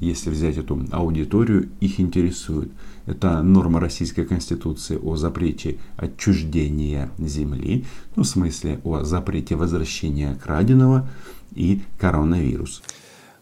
если 0.00 0.30
взять 0.30 0.58
эту 0.58 0.84
аудиторию, 0.90 1.70
их 1.80 2.00
интересует? 2.00 2.70
Это 3.06 3.42
норма 3.42 3.80
Российской 3.80 4.24
Конституции 4.24 4.96
о 4.96 5.16
запрете 5.16 5.78
отчуждения 5.96 7.10
земли, 7.18 7.84
ну, 8.14 8.22
в 8.22 8.26
смысле 8.26 8.80
о 8.84 9.02
запрете 9.02 9.56
возвращения 9.56 10.38
краденого 10.40 11.08
и 11.54 11.80
коронавирус. 11.98 12.82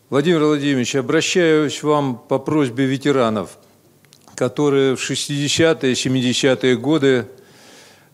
Владимир 0.09 0.41
Владимирович, 0.41 0.97
обращаюсь 0.97 1.79
к 1.79 1.85
вам 1.85 2.21
по 2.29 2.39
просьбе 2.39 2.87
ветеранов, 2.87 3.59
которые 4.41 4.97
в 4.97 5.01
60-е, 5.01 5.93
70-е 5.93 6.77
годы 6.79 7.27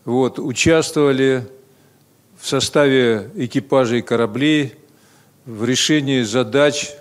вот, 0.03 0.39
участвовали 0.39 1.47
в 2.37 2.45
составе 2.45 3.31
экипажей 3.37 4.01
кораблей 4.01 4.73
в 5.45 5.63
решении 5.63 6.23
задач 6.23 6.91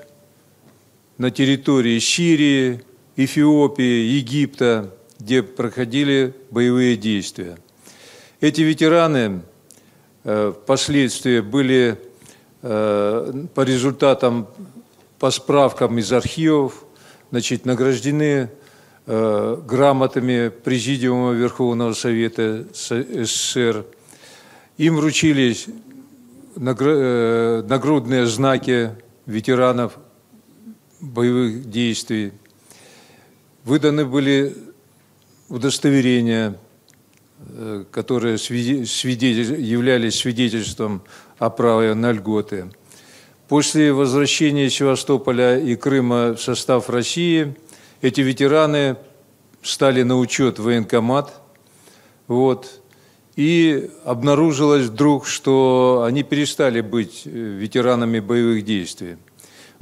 на 1.18 1.32
территории 1.32 1.98
Сирии, 1.98 2.82
Эфиопии, 3.16 4.14
Египта, 4.16 4.94
где 5.18 5.42
проходили 5.42 6.32
боевые 6.52 6.96
действия. 6.96 7.58
Эти 8.40 8.60
ветераны 8.60 9.42
э, 10.22 10.52
впоследствии 10.54 11.40
были 11.40 11.98
э, 12.62 13.44
по 13.56 13.62
результатам, 13.62 14.46
по 15.18 15.32
справкам 15.32 15.98
из 15.98 16.12
архивов, 16.12 16.84
значит, 17.32 17.66
награждены 17.66 18.50
э, 19.06 19.62
грамотами 19.66 20.48
Президиума 20.48 21.32
Верховного 21.32 21.92
Совета 21.92 22.66
СССР. 22.72 23.84
Им 24.78 24.96
вручились 24.96 25.66
нагрудные 26.56 28.26
знаки 28.26 28.90
ветеранов 29.26 29.98
боевых 31.00 31.70
действий. 31.70 32.32
Выданы 33.64 34.04
были 34.04 34.56
удостоверения, 35.48 36.58
э, 37.38 37.84
которые 37.90 38.38
свидетель, 38.38 39.60
являлись 39.60 40.16
свидетельством 40.16 41.02
о 41.38 41.50
праве 41.50 41.94
на 41.94 42.12
льготы. 42.12 42.70
После 43.48 43.92
возвращения 43.92 44.70
Севастополя 44.70 45.58
и 45.58 45.76
Крыма 45.76 46.34
в 46.34 46.40
состав 46.40 46.90
России 46.90 47.54
эти 48.00 48.20
ветераны 48.20 48.96
стали 49.62 50.02
на 50.02 50.18
учет 50.18 50.58
в 50.58 50.64
военкомат. 50.64 51.40
Вот, 52.28 52.80
и 53.36 53.90
обнаружилось 54.04 54.86
вдруг, 54.86 55.26
что 55.26 56.04
они 56.06 56.22
перестали 56.22 56.80
быть 56.80 57.22
э, 57.24 57.28
ветеранами 57.30 58.18
боевых 58.18 58.64
действий. 58.64 59.16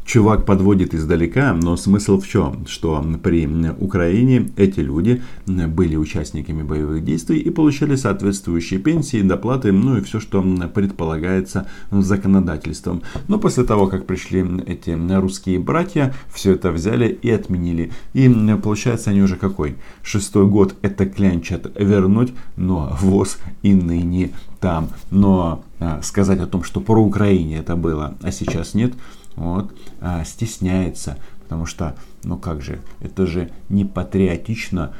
Чувак 0.04 0.44
подводит 0.44 0.94
издалека, 0.94 1.54
но 1.54 1.76
смысл 1.76 2.20
в 2.20 2.28
чем? 2.28 2.66
Что 2.66 3.02
при 3.22 3.48
Украине 3.78 4.50
эти 4.56 4.80
люди 4.80 5.22
были 5.46 5.96
участниками 5.96 6.62
боевых 6.62 7.04
действий 7.04 7.38
и 7.38 7.48
получали 7.48 7.96
соответствующие 7.96 8.80
пенсии, 8.80 9.22
доплаты, 9.22 9.72
ну 9.72 9.96
и 9.96 10.02
все, 10.02 10.20
что 10.20 10.42
предполагается 10.74 11.68
законодательством. 11.90 13.02
Но 13.28 13.38
после 13.38 13.64
того, 13.64 13.86
как 13.86 14.06
пришли 14.06 14.44
эти 14.66 14.90
русские 14.90 15.58
братья, 15.58 16.14
все 16.32 16.52
это 16.52 16.70
взяли 16.70 17.08
и 17.08 17.30
отменили. 17.30 17.90
И 18.12 18.28
получается 18.62 19.10
они 19.10 19.22
уже 19.22 19.36
какой? 19.36 19.76
Шестой 20.02 20.46
год 20.46 20.76
это 20.82 21.06
клянчат 21.06 21.72
вернуть, 21.78 22.34
но 22.56 22.96
ВОЗ 23.00 23.38
и 23.62 23.72
ныне 23.72 24.32
там. 24.60 24.90
Но 25.10 25.64
а, 25.80 26.00
сказать 26.02 26.40
о 26.40 26.46
том, 26.46 26.62
что 26.62 26.80
про 26.80 27.02
Украине 27.02 27.58
это 27.58 27.74
было, 27.74 28.14
а 28.22 28.30
сейчас 28.32 28.74
нет– 28.74 28.92
вот, 29.36 29.74
а, 30.00 30.24
стесняется, 30.24 31.18
потому 31.42 31.66
что, 31.66 31.96
ну 32.22 32.36
как 32.38 32.62
же, 32.62 32.80
это 33.00 33.26
же 33.26 33.50
не 33.68 33.84
патриотично, 33.84 34.94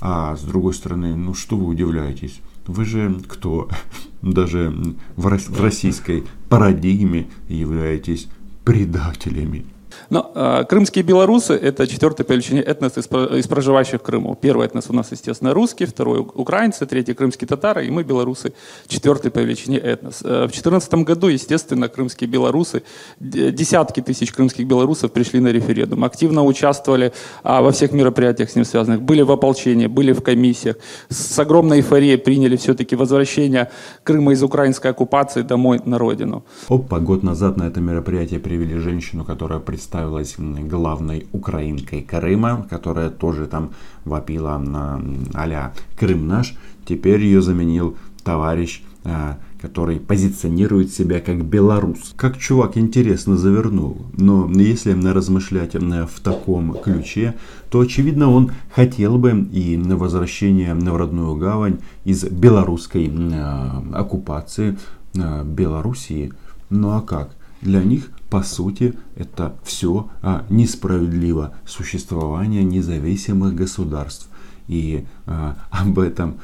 а 0.00 0.36
с 0.36 0.42
другой 0.42 0.74
стороны, 0.74 1.14
ну 1.14 1.34
что 1.34 1.56
вы 1.56 1.66
удивляетесь? 1.66 2.40
Вы 2.66 2.84
же 2.84 3.20
кто? 3.26 3.68
Даже 4.22 4.72
в 5.16 5.26
российской 5.26 6.24
парадигме 6.48 7.28
являетесь 7.48 8.28
предателями. 8.64 9.66
Но 10.10 10.32
э, 10.34 10.64
крымские 10.68 11.04
белорусы– 11.04 11.54
это 11.62 11.86
четвертый 11.86 12.24
по 12.24 12.32
величине 12.32 12.60
этнос 12.60 12.98
из, 12.98 13.06
из 13.06 13.46
проживающих 13.46 14.02
Крыму. 14.02 14.36
Первый 14.40 14.66
этнос 14.66 14.86
у 14.88 14.92
нас, 14.92 15.12
естественно, 15.12 15.54
русский, 15.54 15.86
второй– 15.86 16.20
украинцы, 16.34 16.86
третий– 16.86 17.14
крымские 17.14 17.48
татары, 17.48 17.86
и 17.86 17.90
мы, 17.90 18.02
белорусы, 18.02 18.52
четвертый 18.86 19.30
по 19.30 19.38
величине 19.38 19.78
этнос. 19.78 20.22
Э, 20.22 20.44
в 20.44 20.52
2014 20.52 20.94
году, 20.94 21.28
естественно, 21.28 21.88
крымские 21.88 22.28
белорусы, 22.28 22.82
десятки 23.20 24.00
тысяч 24.00 24.32
крымских 24.32 24.66
белорусов 24.66 25.12
пришли 25.12 25.40
на 25.40 25.48
референдум, 25.48 26.04
активно 26.04 26.44
участвовали 26.44 27.12
а, 27.42 27.62
во 27.62 27.70
всех 27.70 27.92
мероприятиях 27.92 28.50
с 28.50 28.56
ним 28.56 28.64
связанных, 28.64 29.02
были 29.02 29.22
в 29.22 29.30
ополчении, 29.30 29.86
были 29.86 30.12
в 30.12 30.22
комиссиях, 30.22 30.76
с 31.08 31.38
огромной 31.38 31.78
эйфорией 31.78 32.18
приняли 32.18 32.56
все-таки 32.56 32.96
возвращение 32.96 33.70
Крыма 34.04 34.32
из 34.32 34.42
украинской 34.42 34.88
оккупации 34.88 35.42
домой 35.42 35.80
на 35.84 35.98
родину. 35.98 36.44
Опа, 36.68 36.98
год 37.00 37.22
назад 37.22 37.56
на 37.56 37.64
это 37.64 37.80
мероприятие 37.80 38.40
привели 38.40 38.78
женщину, 38.78 39.24
которая 39.24 39.60
представилась 39.80 40.34
главной 40.38 41.26
украинкой 41.32 42.02
Крыма, 42.02 42.66
которая 42.68 43.08
тоже 43.08 43.46
там 43.46 43.70
вопила 44.04 44.58
на 44.58 45.00
а 45.32 45.72
Крым 45.98 46.28
наш. 46.28 46.54
Теперь 46.84 47.22
ее 47.22 47.40
заменил 47.40 47.96
товарищ, 48.22 48.82
а, 49.04 49.38
который 49.58 49.98
позиционирует 49.98 50.92
себя 50.92 51.20
как 51.20 51.46
белорус. 51.46 52.12
Как 52.14 52.36
чувак 52.36 52.76
интересно 52.76 53.38
завернул. 53.38 54.02
Но 54.18 54.50
если 54.50 54.92
размышлять 55.14 55.74
в 55.74 56.20
таком 56.22 56.74
ключе, 56.74 57.34
то 57.70 57.80
очевидно 57.80 58.30
он 58.30 58.50
хотел 58.74 59.16
бы 59.16 59.30
и 59.50 59.78
на 59.78 59.96
возвращение 59.96 60.74
в 60.74 60.96
родную 60.98 61.36
гавань 61.36 61.78
из 62.04 62.24
белорусской 62.24 63.10
а, 63.32 63.82
оккупации 63.94 64.76
Белоруссии. 65.14 66.34
Ну 66.68 66.90
а 66.90 67.00
как? 67.00 67.30
Для 67.62 67.82
них 67.82 68.10
по 68.30 68.42
сути, 68.42 68.94
это 69.16 69.56
все 69.64 70.08
а, 70.22 70.46
несправедливо 70.48 71.54
существование 71.66 72.62
независимых 72.62 73.54
государств. 73.54 74.28
И 74.68 75.04
а, 75.26 75.56
об 75.70 75.98
этом 75.98 76.38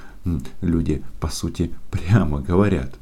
люди, 0.61 1.05
по 1.20 1.29
сути, 1.29 1.72
прямо 1.90 2.40
говорят. 2.40 2.94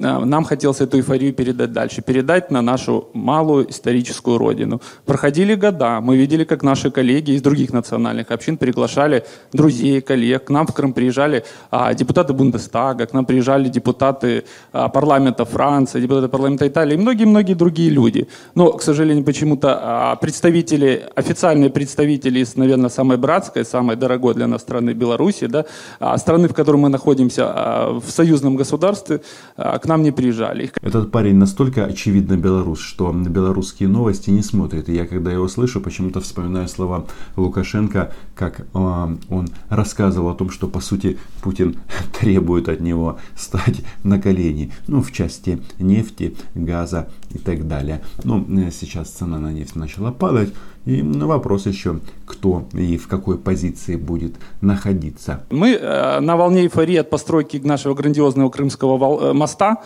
А, 0.00 0.24
нам 0.24 0.44
хотелось 0.44 0.80
эту 0.80 0.98
эйфорию 0.98 1.32
передать 1.32 1.72
дальше, 1.72 2.02
передать 2.02 2.50
на 2.50 2.60
нашу 2.60 3.08
малую 3.14 3.70
историческую 3.70 4.36
родину. 4.36 4.80
Проходили 5.06 5.54
года, 5.54 6.00
мы 6.02 6.16
видели, 6.16 6.44
как 6.44 6.62
наши 6.62 6.90
коллеги 6.90 7.30
из 7.32 7.42
других 7.42 7.72
национальных 7.72 8.30
общин 8.30 8.58
приглашали 8.58 9.24
друзей, 9.52 10.02
коллег. 10.02 10.44
К 10.44 10.50
нам 10.50 10.66
в 10.66 10.74
Крым 10.74 10.92
приезжали 10.92 11.44
а, 11.70 11.94
депутаты 11.94 12.34
Бундестага, 12.34 13.06
к 13.06 13.14
нам 13.14 13.24
приезжали 13.24 13.68
депутаты 13.68 14.44
а, 14.72 14.88
парламента 14.88 15.46
Франции, 15.46 16.00
депутаты 16.00 16.28
парламента 16.28 16.68
Италии 16.68 16.94
и 16.94 16.98
многие-многие 16.98 17.54
другие 17.54 17.88
люди. 17.88 18.28
Но, 18.54 18.72
к 18.72 18.82
сожалению, 18.82 19.24
почему-то 19.24 19.78
а, 19.80 20.16
представители, 20.16 21.04
официальные 21.14 21.70
представители 21.70 22.40
из, 22.40 22.56
наверное, 22.56 22.90
самой 22.90 23.16
братской, 23.16 23.64
самой 23.64 23.96
дорогой 23.96 24.34
для 24.34 24.46
нас 24.46 24.60
страны 24.60 24.90
Беларуси, 24.90 25.46
да, 25.46 25.64
а, 26.00 26.18
страны, 26.18 26.48
в 26.48 26.54
которой 26.54 26.76
мы 26.76 26.90
находимся 26.90 27.44
а, 27.46 28.00
в 28.00 28.10
союзном 28.10 28.56
государстве, 28.56 29.22
а, 29.56 29.78
нам 29.86 30.02
не 30.02 30.12
приезжали. 30.12 30.72
Этот 30.80 31.10
парень 31.10 31.36
настолько 31.36 31.84
очевидно 31.84 32.36
белорус, 32.36 32.80
что 32.80 33.12
на 33.12 33.28
белорусские 33.28 33.88
новости 33.88 34.30
не 34.30 34.42
смотрит. 34.42 34.88
И 34.88 34.94
я, 34.94 35.06
когда 35.06 35.32
его 35.32 35.48
слышу, 35.48 35.80
почему-то 35.80 36.20
вспоминаю 36.20 36.68
слова 36.68 37.06
Лукашенко, 37.36 38.12
как 38.34 38.60
э, 38.60 38.64
он 38.74 39.48
рассказывал 39.68 40.30
о 40.30 40.34
том, 40.34 40.50
что, 40.50 40.68
по 40.68 40.80
сути, 40.80 41.18
Путин 41.42 41.76
требует 42.20 42.68
от 42.68 42.80
него 42.80 43.18
стать 43.36 43.82
на 44.02 44.20
колени. 44.20 44.72
Ну, 44.88 45.02
в 45.02 45.12
части 45.12 45.60
нефти, 45.78 46.36
газа 46.54 47.08
и 47.30 47.38
так 47.38 47.66
далее. 47.68 48.02
Но 48.24 48.44
э, 48.48 48.70
сейчас 48.70 49.10
цена 49.10 49.38
на 49.38 49.52
нефть 49.52 49.76
начала 49.76 50.12
падать. 50.12 50.52
И 50.86 51.02
вопрос 51.02 51.66
еще, 51.66 51.98
кто 52.24 52.64
и 52.72 52.96
в 52.96 53.08
какой 53.08 53.38
позиции 53.38 53.96
будет 53.96 54.36
находиться. 54.60 55.44
Мы 55.50 55.72
э, 55.72 56.20
на 56.20 56.36
волне 56.36 56.62
эйфории 56.62 56.96
от 56.96 57.10
постройки 57.10 57.56
нашего 57.56 57.94
грандиозного 57.94 58.50
Крымского 58.50 59.30
э, 59.30 59.32
моста 59.32 59.82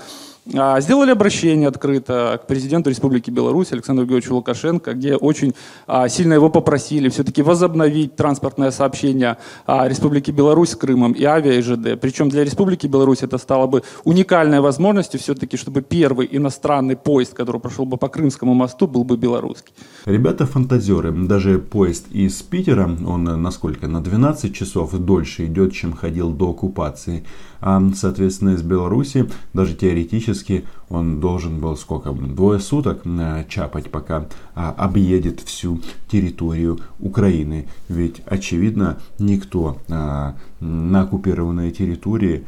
сделали 0.46 1.11
обращение 1.11 1.68
открыто 1.68 2.40
к 2.42 2.46
президенту 2.46 2.90
Республики 2.90 3.31
Беларусь 3.31 3.72
Александру 3.72 4.07
Георгиевичу 4.07 4.35
Лукашенко, 4.35 4.94
где 4.94 5.16
очень 5.16 5.55
а, 5.87 6.09
сильно 6.09 6.35
его 6.35 6.50
попросили 6.50 7.09
все-таки 7.09 7.42
возобновить 7.42 8.16
транспортное 8.16 8.70
сообщение 8.70 9.37
а, 9.66 9.88
Республики 9.88 10.31
Беларусь 10.31 10.70
с 10.70 10.76
Крымом 10.76 11.12
и 11.12 11.24
авиа 11.24 11.53
и 11.53 11.62
ЖД. 11.62 12.00
Причем 12.00 12.29
для 12.29 12.44
Республики 12.44 12.87
Беларусь 12.87 13.22
это 13.22 13.38
стало 13.38 13.66
бы 13.66 13.83
уникальной 14.05 14.61
возможностью 14.61 15.20
все-таки, 15.20 15.57
чтобы 15.57 15.83
первый 15.83 16.29
иностранный 16.31 16.96
поезд, 16.96 17.35
который 17.35 17.61
прошел 17.61 17.85
бы 17.85 17.96
по 17.96 18.09
Крымскому 18.09 18.55
мосту, 18.55 18.87
был 18.87 19.05
бы 19.05 19.16
белорусский. 19.16 19.72
Ребята 20.07 20.46
фантазеры. 20.46 21.12
Даже 21.12 21.59
поезд 21.59 22.07
из 22.11 22.42
Питера, 22.42 22.85
он 23.07 23.24
насколько? 23.24 23.88
На 23.88 24.00
12 24.03 24.55
часов 24.55 24.92
дольше 24.92 25.46
идет, 25.46 25.72
чем 25.72 25.92
ходил 25.92 26.31
до 26.31 26.50
оккупации. 26.50 27.24
А, 27.60 27.82
соответственно, 27.94 28.50
из 28.50 28.62
Беларуси 28.62 29.28
даже 29.52 29.74
теоретически 29.74 30.64
он 30.88 31.20
должен 31.20 31.60
был 31.60 31.76
сколько? 31.76 32.12
Двое 32.12 32.58
суток 32.58 33.02
э, 33.04 33.44
чапать, 33.48 33.90
пока 33.90 34.26
а, 34.54 34.74
объедет 34.76 35.40
всю 35.40 35.80
территорию 36.10 36.80
Украины. 36.98 37.68
Ведь, 37.88 38.22
очевидно, 38.26 38.98
никто 39.18 39.78
а, 39.88 40.34
на 40.60 41.02
оккупированной 41.02 41.70
территории 41.70 42.44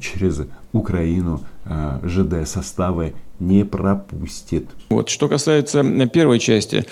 через 0.00 0.40
Украину 0.72 1.40
ЖД-составы 2.02 3.14
не 3.38 3.64
пропустит. 3.64 4.68
Вот. 4.90 5.08
Что 5.08 5.28
касается 5.28 5.84
первой 6.06 6.38
части, 6.40 6.86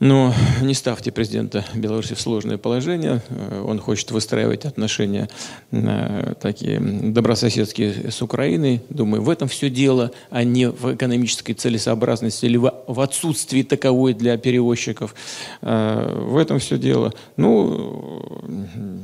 но 0.00 0.34
не 0.60 0.74
ставьте 0.74 1.12
президента 1.12 1.64
Беларуси 1.74 2.14
в 2.14 2.20
сложное 2.20 2.58
положение. 2.58 3.22
Э, 3.28 3.62
он 3.64 3.78
хочет 3.78 4.10
выстраивать 4.10 4.64
отношения 4.64 5.28
э, 5.70 6.34
такие 6.40 6.80
добрососедские 6.80 8.10
с 8.10 8.20
Украиной. 8.20 8.82
Думаю, 8.90 9.22
в 9.22 9.30
этом 9.30 9.46
все 9.48 9.70
дело, 9.70 10.10
а 10.30 10.42
не 10.42 10.68
в 10.68 10.94
экономической 10.94 11.54
целесообразности 11.54 12.46
или 12.46 12.56
в 12.56 13.00
отсутствии 13.00 13.62
таковой 13.62 14.14
для 14.14 14.36
перевозчиков. 14.36 15.14
Э, 15.62 16.24
в 16.26 16.36
этом 16.36 16.58
все 16.58 16.76
дело. 16.76 17.12
Ну, 17.36 18.42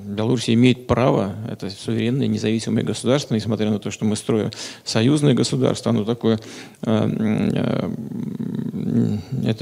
Беларусь 0.07 0.51
имеет 0.51 0.89
право, 0.89 1.35
это 1.49 1.71
суверенное, 1.71 2.27
независимое 2.27 2.85
государство, 2.85 3.35
несмотря 3.35 3.71
на 3.71 3.79
то, 3.79 3.91
что 3.91 4.05
мы 4.05 4.17
строим 4.17 4.51
союзное 4.85 5.33
государство, 5.35 5.91
оно 5.91 6.05
такое, 6.05 6.41
это 6.83 7.91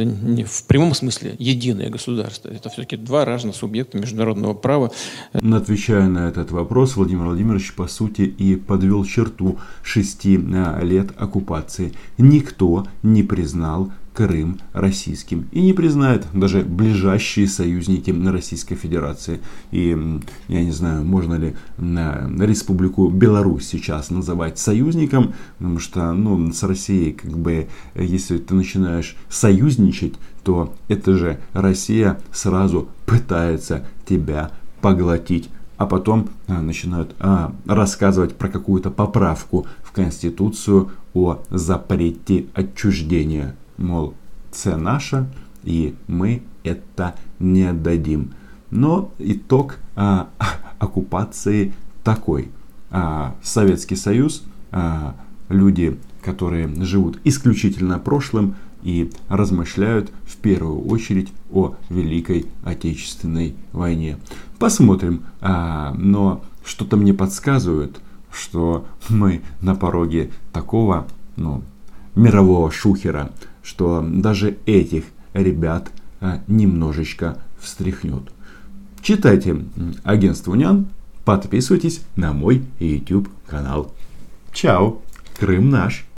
не 0.04 0.44
в 0.44 0.64
прямом 0.64 0.94
смысле 0.94 1.27
смысле 1.28 1.36
единое 1.38 1.90
государство. 1.90 2.48
Это 2.48 2.68
все-таки 2.68 2.96
два 2.96 3.24
разных 3.24 3.56
субъекта 3.56 3.98
международного 3.98 4.54
права. 4.54 4.90
Отвечая 5.32 6.08
на 6.08 6.28
этот 6.28 6.50
вопрос, 6.50 6.96
Владимир 6.96 7.24
Владимирович, 7.24 7.74
по 7.74 7.88
сути, 7.88 8.22
и 8.22 8.56
подвел 8.56 9.04
черту 9.04 9.58
шести 9.82 10.38
а, 10.54 10.80
лет 10.82 11.08
оккупации. 11.16 11.92
Никто 12.18 12.86
не 13.02 13.22
признал 13.22 13.90
Крым 14.18 14.58
российским 14.72 15.46
и 15.52 15.60
не 15.60 15.72
признает 15.72 16.26
даже 16.34 16.62
ближайшие 16.62 17.46
союзники 17.46 18.10
Российской 18.10 18.74
Федерации. 18.74 19.38
И 19.70 19.96
я 20.48 20.64
не 20.64 20.72
знаю, 20.72 21.04
можно 21.04 21.36
ли 21.36 21.54
на 21.76 22.28
Республику 22.40 23.10
Беларусь 23.10 23.68
сейчас 23.68 24.10
называть 24.10 24.58
союзником, 24.58 25.34
потому 25.58 25.78
что 25.78 26.12
ну, 26.14 26.50
с 26.52 26.64
Россией, 26.64 27.12
как 27.12 27.38
бы, 27.38 27.68
если 27.94 28.38
ты 28.38 28.54
начинаешь 28.54 29.14
союзничать, 29.28 30.14
то 30.42 30.74
это 30.88 31.16
же 31.16 31.38
Россия 31.52 32.18
сразу 32.32 32.88
пытается 33.06 33.86
тебя 34.04 34.50
поглотить 34.80 35.48
а 35.76 35.86
потом 35.86 36.30
а, 36.48 36.60
начинают 36.60 37.14
а, 37.20 37.54
рассказывать 37.64 38.34
про 38.34 38.48
какую-то 38.48 38.90
поправку 38.90 39.68
в 39.84 39.92
Конституцию 39.92 40.90
о 41.14 41.38
запрете 41.50 42.46
отчуждения 42.52 43.54
мол, 43.78 44.14
це 44.50 44.76
наше, 44.76 45.26
и 45.64 45.94
мы 46.08 46.40
это 46.64 47.14
не 47.38 47.72
дадим. 47.72 48.30
Но 48.70 49.10
итог 49.18 49.76
а, 49.96 50.26
оккупации 50.78 51.72
такой. 52.02 52.48
А, 52.90 53.34
Советский 53.42 53.96
Союз, 53.96 54.44
а, 54.70 55.14
люди, 55.48 55.98
которые 56.22 56.68
живут 56.84 57.18
исключительно 57.24 57.98
прошлым 57.98 58.56
и 58.82 59.10
размышляют 59.28 60.10
в 60.24 60.36
первую 60.36 60.86
очередь 60.86 61.32
о 61.50 61.74
Великой 61.88 62.46
Отечественной 62.64 63.54
войне. 63.72 64.18
Посмотрим, 64.58 65.22
а, 65.40 65.94
но 65.96 66.44
что-то 66.64 66.96
мне 66.96 67.14
подсказывает, 67.14 68.00
что 68.30 68.86
мы 69.08 69.42
на 69.60 69.74
пороге 69.74 70.30
такого 70.52 71.06
ну, 71.36 71.62
мирового 72.14 72.70
шухера, 72.70 73.32
что 73.68 74.02
даже 74.02 74.56
этих 74.64 75.04
ребят 75.34 75.90
а, 76.22 76.40
немножечко 76.46 77.36
встряхнет. 77.60 78.22
Читайте 79.02 79.62
агентство 80.04 80.52
Унян, 80.52 80.86
подписывайтесь 81.26 82.00
на 82.16 82.32
мой 82.32 82.64
YouTube 82.78 83.28
канал. 83.46 83.92
Чао, 84.54 85.02
Крым 85.38 85.68
наш! 85.68 86.06